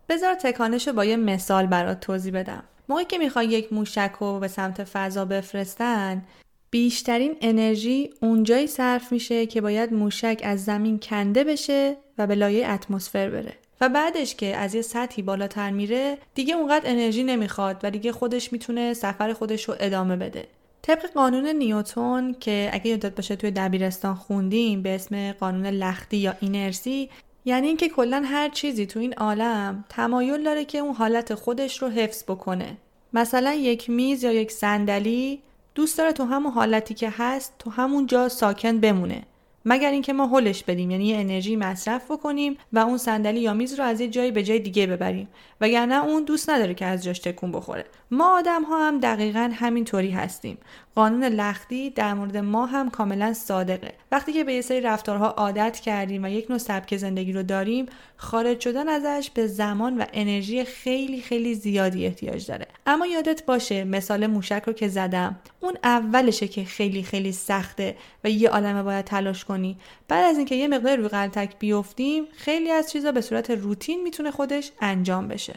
بذار 0.08 0.34
تکانش 0.34 0.88
رو 0.88 0.94
با 0.94 1.04
یه 1.04 1.16
مثال 1.16 1.66
برات 1.66 2.00
توضیح 2.00 2.32
بدم. 2.32 2.64
موقعی 2.88 3.04
که 3.04 3.18
می‌خوای 3.18 3.46
یک 3.46 3.72
موشک 3.72 4.12
رو 4.20 4.38
به 4.38 4.48
سمت 4.48 4.84
فضا 4.84 5.24
بفرستن 5.24 6.22
بیشترین 6.70 7.36
انرژی 7.40 8.10
اونجایی 8.20 8.66
صرف 8.66 9.12
میشه 9.12 9.46
که 9.46 9.60
باید 9.60 9.94
موشک 9.94 10.40
از 10.44 10.64
زمین 10.64 10.98
کنده 10.98 11.44
بشه 11.44 11.96
و 12.18 12.26
به 12.26 12.34
لایه 12.34 12.68
اتمسفر 12.68 13.30
بره. 13.30 13.52
و 13.80 13.88
بعدش 13.88 14.34
که 14.34 14.56
از 14.56 14.74
یه 14.74 14.82
سطحی 14.82 15.22
بالاتر 15.22 15.70
میره 15.70 16.18
دیگه 16.34 16.54
اونقدر 16.54 16.90
انرژی 16.90 17.24
نمی‌خواد 17.24 17.80
و 17.82 17.90
دیگه 17.90 18.12
خودش 18.12 18.52
می‌تونه 18.52 18.94
سفر 18.94 19.32
خودش 19.32 19.68
رو 19.68 19.74
ادامه 19.80 20.16
بده. 20.16 20.46
طبق 20.82 21.06
قانون 21.12 21.46
نیوتون 21.46 22.36
که 22.40 22.70
اگه 22.72 22.88
یادت 22.88 23.14
باشه 23.14 23.36
توی 23.36 23.50
دبیرستان 23.50 24.14
خوندیم 24.14 24.82
به 24.82 24.94
اسم 24.94 25.32
قانون 25.32 25.66
لختی 25.66 26.16
یا 26.16 26.34
اینرسی 26.40 27.10
یعنی 27.44 27.66
اینکه 27.68 27.88
کلا 27.88 28.22
هر 28.26 28.48
چیزی 28.48 28.86
تو 28.86 29.00
این 29.00 29.14
عالم 29.14 29.84
تمایل 29.88 30.42
داره 30.42 30.64
که 30.64 30.78
اون 30.78 30.94
حالت 30.94 31.34
خودش 31.34 31.82
رو 31.82 31.88
حفظ 31.88 32.22
بکنه. 32.22 32.76
مثلا 33.12 33.52
یک 33.52 33.90
میز 33.90 34.24
یا 34.24 34.32
یک 34.32 34.50
صندلی 34.52 35.42
دوست 35.76 35.98
داره 35.98 36.12
تو 36.12 36.24
همون 36.24 36.52
حالتی 36.52 36.94
که 36.94 37.12
هست 37.18 37.54
تو 37.58 37.70
همون 37.70 38.06
جا 38.06 38.28
ساکن 38.28 38.80
بمونه. 38.80 39.22
مگر 39.64 39.90
اینکه 39.90 40.12
ما 40.12 40.26
هلش 40.26 40.64
بدیم 40.64 40.90
یعنی 40.90 41.14
انرژی 41.14 41.56
مصرف 41.56 42.10
بکنیم 42.10 42.56
و 42.72 42.78
اون 42.78 42.98
صندلی 42.98 43.40
یا 43.40 43.54
میز 43.54 43.78
رو 43.78 43.84
از 43.84 44.00
یه 44.00 44.08
جایی 44.08 44.30
به 44.30 44.42
جای 44.42 44.58
دیگه 44.58 44.86
ببریم. 44.86 45.28
وگرنه 45.60 46.04
اون 46.04 46.24
دوست 46.24 46.50
نداره 46.50 46.74
که 46.74 46.86
از 46.86 47.04
جاش 47.04 47.18
تکون 47.18 47.52
بخوره. 47.52 47.84
ما 48.10 48.38
آدم 48.38 48.62
ها 48.62 48.88
هم 48.88 49.00
دقیقا 49.00 49.50
همینطوری 49.54 50.10
هستیم. 50.10 50.58
قانون 50.94 51.24
لختی 51.24 51.90
در 51.90 52.14
مورد 52.14 52.36
ما 52.36 52.66
هم 52.66 52.90
کاملا 52.90 53.32
صادقه. 53.32 53.92
وقتی 54.12 54.32
که 54.32 54.44
به 54.44 54.54
یه 54.54 54.60
سری 54.60 54.80
رفتارها 54.80 55.26
عادت 55.26 55.80
کردیم 55.80 56.24
و 56.24 56.28
یک 56.28 56.50
نوع 56.50 56.58
سبک 56.58 56.96
زندگی 56.96 57.32
رو 57.32 57.42
داریم 57.42 57.86
خارج 58.16 58.60
شدن 58.60 58.88
ازش 58.88 59.30
به 59.34 59.46
زمان 59.46 59.98
و 59.98 60.04
انرژی 60.12 60.64
خیلی 60.64 61.20
خیلی 61.20 61.54
زیادی 61.54 62.06
احتیاج 62.06 62.46
داره. 62.46 62.66
اما 62.86 63.06
یادت 63.06 63.46
باشه 63.46 63.84
مثال 63.84 64.26
موشک 64.26 64.62
رو 64.66 64.72
که 64.72 64.88
زدم 64.88 65.36
اون 65.60 65.74
اولشه 65.84 66.48
که 66.48 66.64
خیلی 66.64 67.02
خیلی 67.02 67.32
سخته 67.32 67.96
و 68.24 68.30
یه 68.30 68.48
عالمه 68.48 68.82
باید 68.82 69.04
تلاش 69.04 69.44
کنی. 69.44 69.76
بعد 70.08 70.24
از 70.24 70.36
اینکه 70.36 70.54
یه 70.54 70.68
مقدار 70.68 70.96
روی 70.96 71.08
قلتک 71.08 71.58
بیفتیم 71.58 72.24
خیلی 72.36 72.70
از 72.70 72.90
چیزا 72.90 73.12
به 73.12 73.20
صورت 73.20 73.50
روتین 73.50 74.02
می‌تونه 74.02 74.30
خودش 74.30 74.72
انجام 74.80 75.28
بشه. 75.28 75.54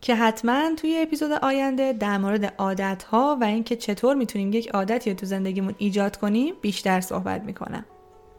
که 0.00 0.14
حتما 0.14 0.74
توی 0.76 0.98
اپیزود 1.02 1.32
آینده 1.32 1.92
در 1.92 2.18
مورد 2.18 2.54
عادت 2.58 3.02
ها 3.02 3.38
و 3.40 3.44
اینکه 3.44 3.76
چطور 3.76 4.16
می‌تونیم 4.16 4.52
یک 4.52 4.68
عادتی 4.68 5.10
رو 5.10 5.16
تو 5.16 5.26
زندگیمون 5.26 5.74
ایجاد 5.78 6.16
کنیم 6.16 6.54
بیشتر 6.62 7.00
صحبت 7.00 7.42
می‌کنم. 7.42 7.84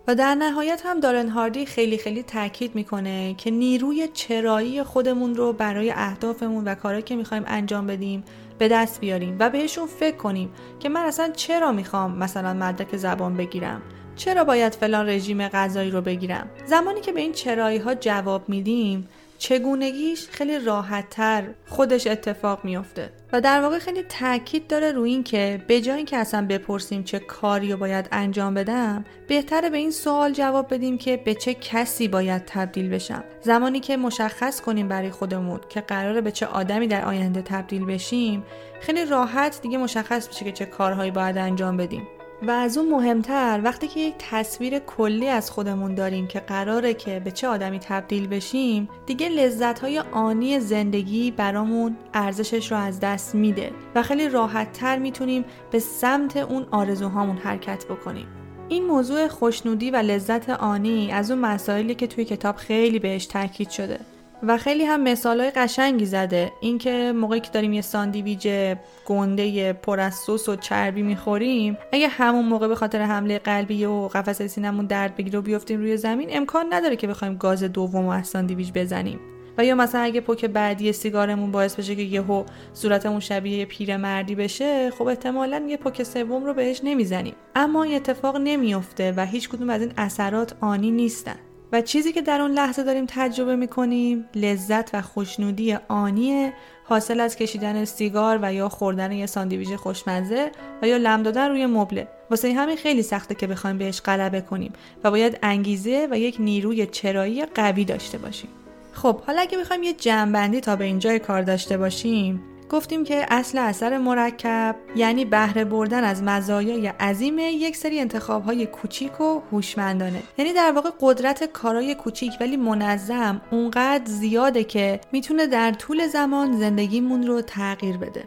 و 0.07 0.15
در 0.15 0.35
نهایت 0.35 0.81
هم 0.85 0.99
دارن 0.99 1.29
هاردی 1.29 1.65
خیلی 1.65 1.97
خیلی 1.97 2.23
تاکید 2.23 2.75
می‌کنه 2.75 3.33
که 3.33 3.51
نیروی 3.51 4.07
چرایی 4.13 4.83
خودمون 4.83 5.35
رو 5.35 5.53
برای 5.53 5.91
اهدافمون 5.91 6.63
و 6.63 6.75
کارهایی 6.75 7.03
که 7.03 7.15
می‌خوایم 7.15 7.43
انجام 7.47 7.87
بدیم 7.87 8.23
به 8.57 8.67
دست 8.67 8.99
بیاریم 8.99 9.35
و 9.39 9.49
بهشون 9.49 9.87
فکر 9.87 10.15
کنیم 10.17 10.49
که 10.79 10.89
من 10.89 11.01
اصلا 11.01 11.29
چرا 11.35 11.71
می‌خوام 11.71 12.17
مثلا 12.17 12.53
مدرک 12.53 12.97
زبان 12.97 13.37
بگیرم؟ 13.37 13.81
چرا 14.15 14.43
باید 14.43 14.75
فلان 14.75 15.09
رژیم 15.09 15.47
غذایی 15.47 15.91
رو 15.91 16.01
بگیرم؟ 16.01 16.49
زمانی 16.65 17.01
که 17.01 17.11
به 17.11 17.21
این 17.21 17.31
چرایی 17.31 17.77
ها 17.77 17.95
جواب 17.95 18.49
میدیم 18.49 19.07
چگونگیش 19.39 20.27
خیلی 20.27 20.59
راحتتر 20.59 21.43
خودش 21.67 22.07
اتفاق 22.07 22.65
میافته 22.65 23.09
و 23.33 23.41
در 23.41 23.61
واقع 23.61 23.79
خیلی 23.79 24.03
تاکید 24.03 24.67
داره 24.67 24.91
روی 24.91 25.11
این 25.11 25.23
که 25.23 25.63
به 25.67 25.81
جای 25.81 25.97
اینکه 25.97 26.17
اصلا 26.17 26.45
بپرسیم 26.49 27.03
چه 27.03 27.19
کاری 27.19 27.71
رو 27.71 27.77
باید 27.77 28.07
انجام 28.11 28.53
بدم 28.53 29.05
بهتره 29.27 29.69
به 29.69 29.77
این 29.77 29.91
سوال 29.91 30.33
جواب 30.33 30.73
بدیم 30.73 30.97
که 30.97 31.17
به 31.17 31.33
چه 31.35 31.53
کسی 31.53 32.07
باید 32.07 32.45
تبدیل 32.45 32.89
بشم. 32.89 33.23
زمانی 33.41 33.79
که 33.79 33.97
مشخص 33.97 34.61
کنیم 34.61 34.87
برای 34.87 35.11
خودمون 35.11 35.59
که 35.69 35.81
قراره 35.81 36.21
به 36.21 36.31
چه 36.31 36.45
آدمی 36.45 36.87
در 36.87 37.05
آینده 37.05 37.41
تبدیل 37.41 37.85
بشیم 37.85 38.43
خیلی 38.81 39.05
راحت 39.05 39.61
دیگه 39.61 39.77
مشخص 39.77 40.27
میشه 40.27 40.45
که 40.45 40.51
چه 40.51 40.65
کارهایی 40.65 41.11
باید 41.11 41.37
انجام 41.37 41.77
بدیم. 41.77 42.07
و 42.47 42.51
از 42.51 42.77
اون 42.77 42.89
مهمتر 42.89 43.61
وقتی 43.63 43.87
که 43.87 43.99
یک 43.99 44.15
تصویر 44.19 44.79
کلی 44.79 45.27
از 45.27 45.51
خودمون 45.51 45.95
داریم 45.95 46.27
که 46.27 46.39
قراره 46.39 46.93
که 46.93 47.19
به 47.19 47.31
چه 47.31 47.47
آدمی 47.47 47.79
تبدیل 47.79 48.27
بشیم 48.27 48.89
دیگه 49.05 49.29
لذت 49.29 49.79
های 49.79 49.99
آنی 49.99 50.59
زندگی 50.59 51.31
برامون 51.31 51.97
ارزشش 52.13 52.71
رو 52.71 52.77
از 52.77 52.99
دست 52.99 53.35
میده 53.35 53.71
و 53.95 54.03
خیلی 54.03 54.29
راحت 54.29 54.73
تر 54.73 54.97
می‌تونیم 54.97 55.45
به 55.71 55.79
سمت 55.79 56.37
اون 56.37 56.65
آرزوهامون 56.71 57.37
حرکت 57.37 57.85
بکنیم. 57.85 58.27
این 58.69 58.85
موضوع 58.85 59.27
خوشنودی 59.27 59.91
و 59.91 59.95
لذت 59.95 60.49
آنی 60.49 61.11
از 61.11 61.31
اون 61.31 61.39
مسائلی 61.39 61.95
که 61.95 62.07
توی 62.07 62.25
کتاب 62.25 62.55
خیلی 62.55 62.99
بهش 62.99 63.25
تاکید 63.25 63.69
شده. 63.69 63.99
و 64.43 64.57
خیلی 64.57 64.85
هم 64.85 65.03
مثالای 65.03 65.51
قشنگی 65.51 66.05
زده. 66.05 66.51
اینکه 66.61 67.13
موقعی 67.15 67.39
که 67.39 67.49
داریم 67.51 67.73
یه 67.73 67.81
ساندویچ 67.81 68.75
گنده 69.05 69.73
پر 69.73 69.99
از 69.99 70.15
سس 70.15 70.49
و 70.49 70.55
چربی 70.55 71.01
می‌خوریم 71.01 71.77
اگه 71.93 72.07
همون 72.07 72.45
موقع 72.45 72.67
به 72.67 72.75
خاطر 72.75 73.01
حمله 73.01 73.39
قلبی 73.39 73.85
و 73.85 74.07
قفسه 74.07 74.47
سینمون 74.47 74.85
درد 74.85 75.15
بگیره 75.15 75.39
و 75.39 75.41
بیفتیم 75.41 75.79
روی 75.79 75.97
زمین 75.97 76.29
امکان 76.31 76.65
نداره 76.69 76.95
که 76.95 77.07
بخوایم 77.07 77.35
گاز 77.35 77.63
دوم 77.63 78.07
از 78.07 78.27
ساندویچ 78.27 78.71
بزنیم. 78.75 79.19
و 79.57 79.65
یا 79.65 79.75
مثلا 79.75 80.01
اگه 80.01 80.21
پک 80.21 80.45
بعدی 80.45 80.93
سیگارمون 80.93 81.51
باعث 81.51 81.75
بشه 81.75 81.95
که 81.95 82.01
یهو 82.01 82.43
صورتمون 82.73 83.19
شبیه 83.19 83.65
پیر 83.65 83.97
مردی 83.97 84.35
بشه 84.35 84.91
خب 84.91 85.07
احتمالا 85.07 85.65
یه 85.67 85.77
پک 85.77 86.03
سوم 86.03 86.45
رو 86.45 86.53
بهش 86.53 86.81
نمی‌زنیم. 86.83 87.33
اما 87.55 87.83
این 87.83 87.95
اتفاق 87.95 88.37
نمیافته 88.37 89.13
و 89.17 89.25
هیچ 89.25 89.49
کدوم 89.49 89.69
از 89.69 89.81
این 89.81 89.91
اثرات 89.97 90.53
آنی 90.61 90.91
نیستن. 90.91 91.35
و 91.71 91.81
چیزی 91.81 92.11
که 92.11 92.21
در 92.21 92.41
اون 92.41 92.51
لحظه 92.51 92.83
داریم 92.83 93.05
تجربه 93.07 93.55
می‌کنیم 93.55 94.29
لذت 94.35 94.95
و 94.95 95.01
خوشنودی 95.01 95.77
آنیه 95.87 96.53
حاصل 96.83 97.19
از 97.19 97.35
کشیدن 97.35 97.85
سیگار 97.85 98.39
و 98.41 98.53
یا 98.53 98.69
خوردن 98.69 99.11
یه 99.11 99.25
ساندویچ 99.25 99.69
خوشمزه 99.73 100.51
و 100.81 100.87
یا 100.87 100.97
لم 100.97 101.23
دادن 101.23 101.49
روی 101.49 101.65
مبله. 101.65 102.07
واسه 102.29 102.53
همین 102.53 102.77
خیلی 102.77 103.01
سخته 103.01 103.35
که 103.35 103.47
بخوایم 103.47 103.77
بهش 103.77 104.01
غلبه 104.01 104.41
کنیم 104.41 104.73
و 105.03 105.11
باید 105.11 105.39
انگیزه 105.43 106.07
و 106.11 106.19
یک 106.19 106.35
نیروی 106.39 106.85
چرایی 106.85 107.45
قوی 107.45 107.85
داشته 107.85 108.17
باشیم. 108.17 108.49
خب 108.93 109.21
حالا 109.21 109.41
اگه 109.41 109.57
بخوایم 109.57 109.83
یه 109.83 109.93
جمعبندی 109.93 110.61
تا 110.61 110.75
به 110.75 110.85
اینجای 110.85 111.19
کار 111.19 111.41
داشته 111.41 111.77
باشیم 111.77 112.41
گفتیم 112.69 113.03
که 113.03 113.25
اصل 113.29 113.57
اثر 113.57 113.97
مرکب 113.97 114.75
یعنی 114.95 115.25
بهره 115.25 115.65
بردن 115.65 116.03
از 116.03 116.23
مزایای 116.23 116.87
عظیم 116.87 117.39
یک 117.39 117.77
سری 117.77 117.99
انتخاب 117.99 118.43
های 118.43 118.65
کوچیک 118.65 119.21
و 119.21 119.41
هوشمندانه. 119.51 120.23
یعنی 120.37 120.53
در 120.53 120.71
واقع 120.71 120.89
قدرت 121.01 121.43
کارای 121.43 121.95
کوچیک 121.95 122.33
ولی 122.41 122.57
منظم 122.57 123.41
اونقدر 123.51 124.05
زیاده 124.05 124.63
که 124.63 125.01
می‌تونه 125.11 125.47
در 125.47 125.71
طول 125.71 126.07
زمان 126.07 126.57
زندگیمون 126.57 127.27
رو 127.27 127.41
تغییر 127.41 127.97
بده. 127.97 128.23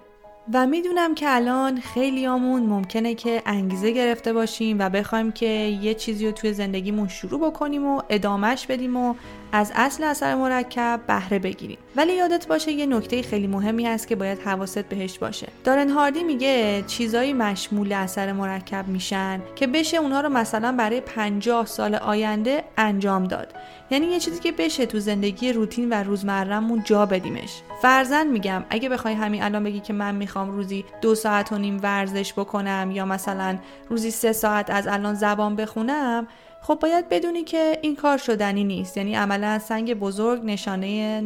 و 0.53 0.67
می‌دونم 0.67 1.15
که 1.15 1.27
الان 1.29 1.81
خیلیامون 1.81 2.63
ممکنه 2.63 3.15
که 3.15 3.43
انگیزه 3.47 3.91
گرفته 3.91 4.33
باشیم 4.33 4.77
و 4.79 4.89
بخوایم 4.89 5.33
که 5.33 5.47
یه 5.47 5.95
چیزی 5.95 6.27
رو 6.27 6.33
توی 6.33 6.53
زندگیمون 6.53 7.09
شروع 7.09 7.41
بکنیم 7.51 7.87
و 7.87 8.03
ادامهش 8.09 8.67
بدیم 8.67 8.97
و 8.97 9.15
از 9.53 9.73
اصل 9.75 10.05
اثر 10.05 10.35
مرکب 10.35 11.01
بهره 11.07 11.39
بگیریم. 11.39 11.79
ولی 11.97 12.13
یادت 12.13 12.47
باشه 12.47 12.73
یه 12.73 12.87
نکته 12.87 13.23
خیلی 13.23 13.47
مهمی 13.47 13.87
هست 13.87 14.09
که 14.09 14.17
باید 14.17 14.39
حواست 14.39 14.85
بهش 14.85 15.19
باشه. 15.19 15.49
دارن 15.65 15.91
هاردی 15.91 16.23
میگه 16.23 16.85
چیزایی 16.87 17.33
مشمول 17.33 17.93
اثر 17.93 18.33
مرکب 18.33 18.89
میشن 18.89 19.43
که 19.55 19.67
بشه 19.67 19.97
اونها 19.97 20.21
رو 20.21 20.29
مثلا 20.29 20.73
برای 20.73 21.01
50 21.01 21.67
سال 21.67 21.95
آینده 21.95 22.65
انجام 22.77 23.25
داد. 23.25 23.55
یعنی 23.91 24.07
یه 24.07 24.21
چیزی 24.21 24.41
که 24.41 24.53
بشه 24.53 24.87
تو 24.87 24.99
زندگی 24.99 25.53
روتین 25.53 25.89
و 25.89 25.95
روزمرهمون 25.95 26.83
جا 26.85 27.07
بدیمش. 27.07 27.63
فرزن 27.83 28.27
میگم 28.27 28.65
اگه 28.71 28.89
بخوای 28.89 29.15
همین 29.15 29.43
الان 29.43 29.65
بگی 29.65 29.81
که 29.81 29.93
من 29.93 30.15
می‌خوام 30.15 30.51
روزی 30.51 30.85
دو 31.01 31.15
ساعت 31.15 31.53
و 31.53 31.59
نیم 31.59 31.81
ورزش 31.83 32.33
بکنم 32.33 32.91
یا 32.95 33.05
مثلا 33.05 33.59
روزی 33.89 34.11
سه 34.11 34.33
ساعت 34.33 34.71
از 34.71 34.87
الان 34.87 35.15
زبان 35.15 35.57
بخونم 35.57 36.27
خب 36.63 36.79
باید 36.83 37.09
بدونی 37.09 37.45
که 37.45 37.79
این 37.83 37.97
کار 37.97 38.19
شدنی 38.19 38.65
نیست. 38.65 38.97
یعنی 38.97 39.15
عملا 39.15 39.59
سنگ 39.59 39.95
بزرگ 39.95 40.45
نشانه 40.45 41.21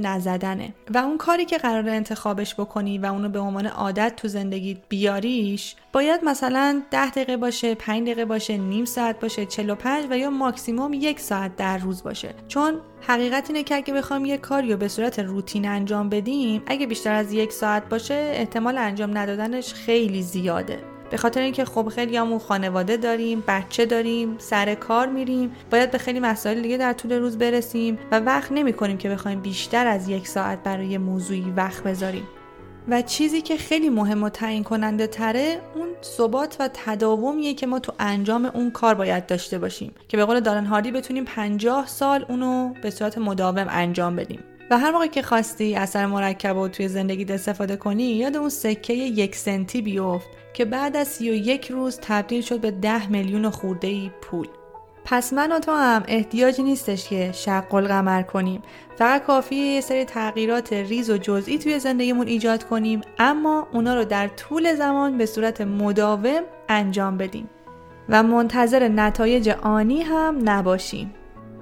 نزدنه 0.56 0.74
و 0.94 0.98
اون 0.98 1.18
کاری 1.18 1.44
که 1.44 1.58
قرار 1.58 1.88
انتخابش 1.88 2.54
بکنی 2.54 2.98
و 2.98 3.06
اونو 3.06 3.28
به 3.28 3.38
عنوان 3.38 3.66
عادت 3.66 4.16
تو 4.16 4.28
زندگی 4.28 4.78
بیاریش 4.88 5.76
باید 5.92 6.24
مثلا 6.24 6.82
10 6.90 7.10
دقیقه 7.10 7.36
باشه 7.36 7.74
5 7.74 8.02
دقیقه 8.02 8.24
باشه 8.24 8.56
نیم 8.56 8.84
ساعت 8.84 9.20
باشه 9.20 9.46
45 9.46 10.06
و 10.10 10.18
یا 10.18 10.30
ماکسیموم 10.30 10.92
یک 10.92 11.20
ساعت 11.20 11.56
در 11.56 11.78
روز 11.78 12.02
باشه. 12.02 12.34
چون 12.48 12.80
حقیقت 13.00 13.50
اینه 13.50 13.62
که 13.62 13.76
اگه 13.76 13.94
بخوام 13.94 14.24
یه 14.24 14.38
کاری 14.38 14.72
رو 14.72 14.76
به 14.76 14.88
صورت 14.88 15.18
روتین 15.18 15.68
انجام 15.68 16.08
بدیم 16.08 16.62
اگه 16.66 16.86
بیشتر 16.86 17.12
از 17.12 17.32
یک 17.32 17.52
ساعت 17.52 17.88
باشه 17.88 18.32
احتمال 18.34 18.78
انجام 18.78 19.18
ندادنش 19.18 19.74
خیلی 19.74 20.22
زیاده. 20.22 20.95
به 21.10 21.16
خاطر 21.16 21.40
اینکه 21.40 21.64
خب 21.64 21.88
خیلی 21.88 22.16
همون 22.16 22.38
خانواده 22.38 22.96
داریم 22.96 23.44
بچه 23.48 23.86
داریم 23.86 24.34
سر 24.38 24.74
کار 24.74 25.06
میریم 25.06 25.52
باید 25.70 25.90
به 25.90 25.98
خیلی 25.98 26.20
مسائل 26.20 26.62
دیگه 26.62 26.76
در 26.76 26.92
طول 26.92 27.12
روز 27.12 27.38
برسیم 27.38 27.98
و 28.10 28.20
وقت 28.20 28.52
نمی 28.52 28.72
کنیم 28.72 28.98
که 28.98 29.08
بخوایم 29.08 29.40
بیشتر 29.40 29.86
از 29.86 30.08
یک 30.08 30.28
ساعت 30.28 30.62
برای 30.62 30.98
موضوعی 30.98 31.52
وقت 31.56 31.82
بذاریم. 31.82 32.28
و 32.88 33.02
چیزی 33.02 33.42
که 33.42 33.56
خیلی 33.56 33.88
مهم 33.88 34.22
و 34.22 34.28
تعیین 34.28 34.64
کننده 34.64 35.06
تره 35.06 35.60
اون 35.74 35.88
ثبات 36.02 36.56
و 36.60 36.68
تداومیه 36.74 37.54
که 37.54 37.66
ما 37.66 37.78
تو 37.78 37.92
انجام 37.98 38.44
اون 38.54 38.70
کار 38.70 38.94
باید 38.94 39.26
داشته 39.26 39.58
باشیم. 39.58 39.94
که 40.08 40.16
به 40.16 40.24
قول 40.24 40.40
دارن 40.40 40.66
هاردی 40.66 40.92
بتونیم 40.92 41.24
50 41.24 41.86
سال 41.86 42.24
اونو 42.28 42.74
به 42.82 42.90
صورت 42.90 43.18
مداوم 43.18 43.66
انجام 43.70 44.16
بدیم. 44.16 44.55
و 44.70 44.78
هر 44.78 44.90
موقع 44.90 45.06
که 45.06 45.22
خواستی 45.22 45.74
اثر 45.74 46.06
مرکب 46.06 46.56
و 46.56 46.68
توی 46.68 46.88
زندگیت 46.88 47.30
استفاده 47.30 47.76
کنی 47.76 48.04
یاد 48.04 48.36
اون 48.36 48.48
سکه 48.48 48.92
یک 48.92 49.36
سنتی 49.36 49.82
بیفت 49.82 50.28
که 50.54 50.64
بعد 50.64 50.96
از 50.96 51.08
31 51.08 51.70
روز 51.70 51.98
تبدیل 52.02 52.42
شد 52.42 52.60
به 52.60 52.70
10 52.70 53.10
میلیون 53.10 53.50
خورده 53.50 53.88
ای 53.88 54.10
پول. 54.22 54.48
پس 55.04 55.32
من 55.32 55.52
و 55.52 55.58
تو 55.58 55.72
هم 55.72 56.02
احتیاجی 56.08 56.62
نیستش 56.62 57.08
که 57.08 57.32
شق 57.32 57.74
القمر 57.74 58.22
کنیم. 58.22 58.62
فقط 58.96 59.22
کافیه 59.22 59.58
یه 59.58 59.80
سری 59.80 60.04
تغییرات 60.04 60.72
ریز 60.72 61.10
و 61.10 61.16
جزئی 61.16 61.58
توی 61.58 61.78
زندگیمون 61.78 62.26
ایجاد 62.26 62.64
کنیم 62.64 63.00
اما 63.18 63.68
اونا 63.72 63.94
رو 63.94 64.04
در 64.04 64.28
طول 64.28 64.74
زمان 64.74 65.18
به 65.18 65.26
صورت 65.26 65.60
مداوم 65.60 66.42
انجام 66.68 67.16
بدیم. 67.16 67.50
و 68.08 68.22
منتظر 68.22 68.88
نتایج 68.88 69.48
آنی 69.48 70.02
هم 70.02 70.38
نباشیم. 70.44 71.14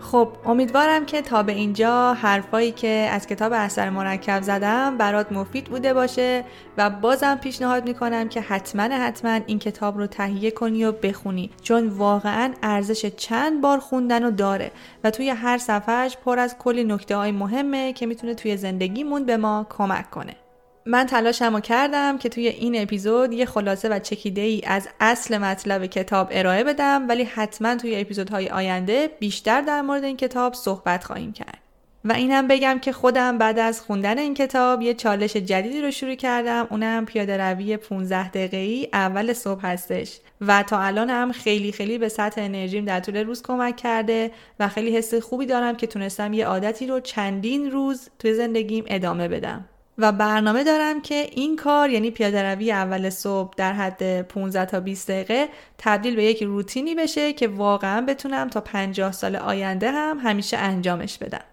خب 0.05 0.29
امیدوارم 0.45 1.07
که 1.07 1.23
تا 1.23 1.43
به 1.43 1.53
اینجا 1.53 2.15
حرفایی 2.15 2.73
که 2.73 2.89
از 2.89 3.27
کتاب 3.27 3.53
اثر 3.53 3.91
مرکب 3.91 4.43
زدم 4.43 4.97
برات 4.97 5.33
مفید 5.33 5.65
بوده 5.65 5.95
باشه 5.95 6.45
و 6.79 6.91
بازم 6.91 7.35
پیشنهاد 7.35 7.89
می‌کنم 7.89 8.29
که 8.29 8.41
حتما 8.41 8.83
حتما 8.83 9.41
این 9.47 9.59
کتاب 9.59 9.99
رو 9.99 10.07
تهیه 10.07 10.51
کنی 10.51 10.85
و 10.85 10.93
بخونی 10.93 11.51
چون 11.63 11.89
واقعا 11.89 12.55
ارزش 12.63 13.07
چند 13.07 13.61
بار 13.61 13.79
خوندن 13.79 14.23
رو 14.23 14.31
داره 14.31 14.71
و 15.05 15.11
توی 15.11 15.31
هر 15.31 15.59
صفحش 15.59 16.17
پر 16.17 16.39
از 16.39 16.57
کلی 16.59 16.85
نکته 16.85 17.17
های 17.17 17.33
مهمه 17.33 17.93
که 17.93 18.07
می‌تونه 18.07 18.35
توی 18.35 18.57
زندگیمون 18.57 19.25
به 19.25 19.37
ما 19.37 19.67
کمک 19.71 20.11
کنه. 20.11 20.44
من 20.87 21.07
تلاشمو 21.07 21.61
کردم 21.61 22.19
که 22.19 22.29
توی 22.29 22.49
این 22.49 22.83
اپیزود 22.83 23.33
یه 23.33 23.47
خلاصه 23.47 23.89
و 23.89 23.99
چکیده 23.99 24.41
ای 24.41 24.63
از 24.67 24.89
اصل 25.01 25.39
مطلب 25.39 25.87
کتاب 25.87 26.29
ارائه 26.31 26.65
بدم 26.65 27.09
ولی 27.09 27.25
حتما 27.25 27.77
توی 27.77 28.01
اپیزودهای 28.01 28.49
آینده 28.49 29.11
بیشتر 29.19 29.61
در 29.61 29.83
مورد 29.83 30.05
این 30.05 30.17
کتاب 30.17 30.55
صحبت 30.55 31.05
خواهیم 31.05 31.33
کرد. 31.33 31.59
و 32.05 32.13
اینم 32.13 32.49
بگم 32.49 32.79
که 32.79 32.93
خودم 32.93 33.39
بعد 33.39 33.59
از 33.59 33.81
خوندن 33.81 34.19
این 34.19 34.35
کتاب 34.35 34.83
یه 34.83 34.95
چالش 34.95 35.37
جدیدی 35.37 35.81
رو 35.81 35.91
شروع 35.91 36.15
کردم 36.15 36.67
اونم 36.71 37.07
پیاده 37.07 37.37
روی 37.37 37.77
15 37.77 38.29
دقیقه 38.29 38.57
ای 38.57 38.89
اول 38.93 39.33
صبح 39.33 39.67
هستش 39.67 40.21
و 40.41 40.63
تا 40.63 40.81
الان 40.81 41.11
هم 41.11 41.33
خیلی 41.33 41.73
خیلی 41.73 41.99
به 41.99 42.09
سطح 42.09 42.43
انرژیم 42.43 42.85
در 42.85 43.01
طول 43.01 43.17
روز 43.17 43.43
کمک 43.43 43.77
کرده 43.77 44.31
و 44.61 44.69
خیلی 44.69 44.97
حس 44.97 45.15
خوبی 45.15 45.47
دارم 45.47 45.77
که 45.77 45.87
تونستم 45.87 46.33
یه 46.33 46.47
عادتی 46.47 46.87
رو 46.87 47.01
چندین 47.01 47.71
روز 47.71 48.09
توی 48.19 48.35
زندگیم 48.35 48.85
ادامه 48.87 49.29
بدم. 49.29 49.65
و 49.99 50.13
برنامه 50.13 50.65
دارم 50.65 51.01
که 51.01 51.29
این 51.33 51.57
کار 51.57 51.91
یعنی 51.91 52.11
پیاده 52.11 52.43
روی 52.43 52.73
اول 52.73 53.11
صبح 53.11 53.53
در 53.57 53.73
حد 53.73 54.23
15 54.23 54.65
تا 54.65 54.81
20 54.81 55.11
دقیقه 55.11 55.49
تبدیل 55.79 56.17
به 56.17 56.25
یک 56.25 56.43
روتینی 56.43 56.95
بشه 56.95 57.33
که 57.33 57.49
واقعا 57.49 58.01
بتونم 58.01 58.49
تا 58.49 58.61
50 58.61 59.13
سال 59.13 59.37
آینده 59.37 59.91
هم 59.91 60.19
همیشه 60.19 60.57
انجامش 60.57 61.19
بدم. 61.19 61.45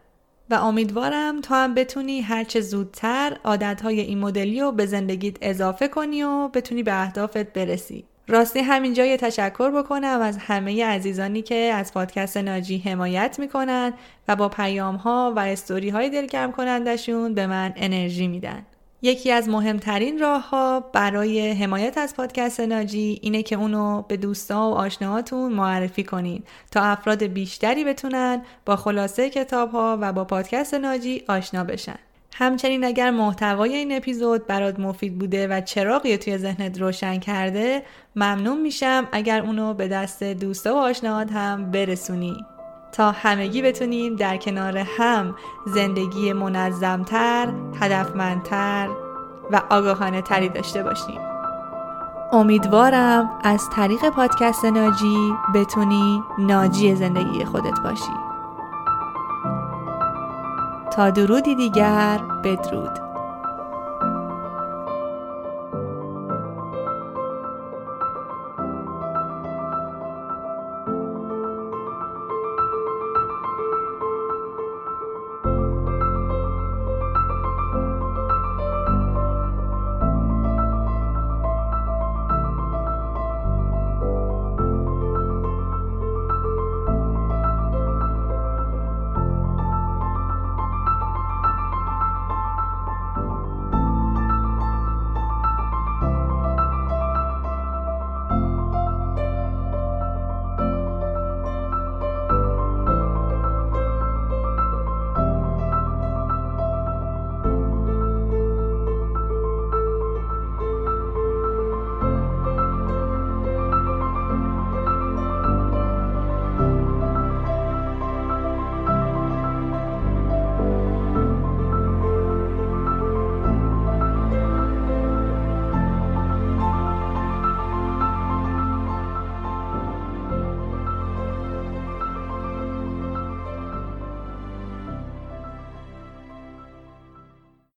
و 0.49 0.54
امیدوارم 0.54 1.41
تا 1.41 1.56
هم 1.56 1.73
بتونی 1.73 2.21
هرچه 2.21 2.62
زودتر 2.62 3.38
عادتهای 3.43 3.99
این 3.99 4.19
مدلی 4.19 4.62
رو 4.62 4.71
به 4.71 4.86
زندگیت 4.86 5.38
اضافه 5.41 5.88
کنی 5.88 6.23
و 6.23 6.47
بتونی 6.47 6.84
به 6.84 7.01
اهدافت 7.01 7.54
برسی. 7.54 8.06
راستی 8.32 8.60
همینجا 8.60 9.06
یه 9.06 9.17
تشکر 9.17 9.72
بکنم 9.72 10.22
از 10.22 10.38
همه 10.38 10.86
عزیزانی 10.86 11.41
که 11.41 11.56
از 11.56 11.94
پادکست 11.94 12.38
ناجی 12.38 12.78
حمایت 12.78 13.39
می‌کنن 13.39 13.94
و 14.28 14.36
با 14.36 14.50
پیام 14.50 14.96
ها 14.96 15.34
و 15.36 15.39
استوری 15.39 15.89
های 15.89 16.10
دلگرم 16.10 16.52
کنندشون 16.52 17.34
به 17.34 17.48
من 17.48 17.74
انرژی 17.76 18.28
میدن. 18.28 18.65
یکی 19.02 19.32
از 19.32 19.50
مهمترین 19.50 20.20
راه 20.20 20.50
ها 20.50 20.80
برای 20.80 21.52
حمایت 21.52 21.98
از 21.98 22.15
پادکست 22.15 22.60
ناجی 22.60 23.20
اینه 23.22 23.44
که 23.44 23.56
اونو 23.56 24.02
به 24.02 24.17
دوستا 24.17 24.70
و 24.70 24.74
آشناهاتون 24.74 25.54
معرفی 25.54 26.04
کنین 26.04 26.44
تا 26.72 26.82
افراد 26.82 27.24
بیشتری 27.24 27.84
بتونن 27.84 28.41
با 28.65 28.76
خلاصه 28.76 29.30
کتاب 29.30 29.72
ها 29.72 29.98
و 30.02 30.13
با 30.13 30.24
پادکست 30.24 30.74
ناجی 30.74 31.24
آشنا 31.28 31.63
بشن. 31.63 32.00
همچنین 32.36 32.84
اگر 32.84 33.12
محتوای 33.12 33.76
این 33.76 33.98
اپیزود 33.98 34.48
برات 34.48 34.80
مفید 34.80 35.20
بوده 35.20 35.48
و 35.48 35.62
چراغی 35.62 36.17
توی 36.17 36.38
ذهنت 36.38 36.82
روشن 36.82 37.20
کرده 37.20 37.84
ممنون 38.15 38.62
میشم 38.62 39.08
اگر 39.12 39.41
اونو 39.41 39.74
به 39.74 39.88
دست 39.88 40.24
دوستا 40.24 40.76
و 40.76 40.78
آشناهات 40.78 41.32
هم 41.32 41.72
برسونی. 41.72 42.46
تا 42.91 43.12
همگی 43.12 43.62
بتونیم 43.62 44.15
در 44.15 44.38
کنار 44.38 44.78
هم 44.78 45.36
زندگی 45.67 46.34
منظمتر، 46.34 47.54
هدفمندتر 47.82 48.88
و 49.52 49.62
آگاهانه 49.70 50.22
تری 50.22 50.50
داشته 50.50 50.84
باشیم. 50.84 51.20
امیدوارم 52.32 53.39
از 53.44 53.70
طریق 53.76 54.10
پادکست 54.10 54.65
ناجی 54.65 55.34
بتونی 55.56 56.24
ناجی 56.39 56.96
زندگی 56.96 57.46
خودت 57.46 57.80
باشی. 57.84 58.31
تا 60.93 61.10
درودی 61.10 61.56
دیگر 61.56 62.19
بدرود. 62.43 63.11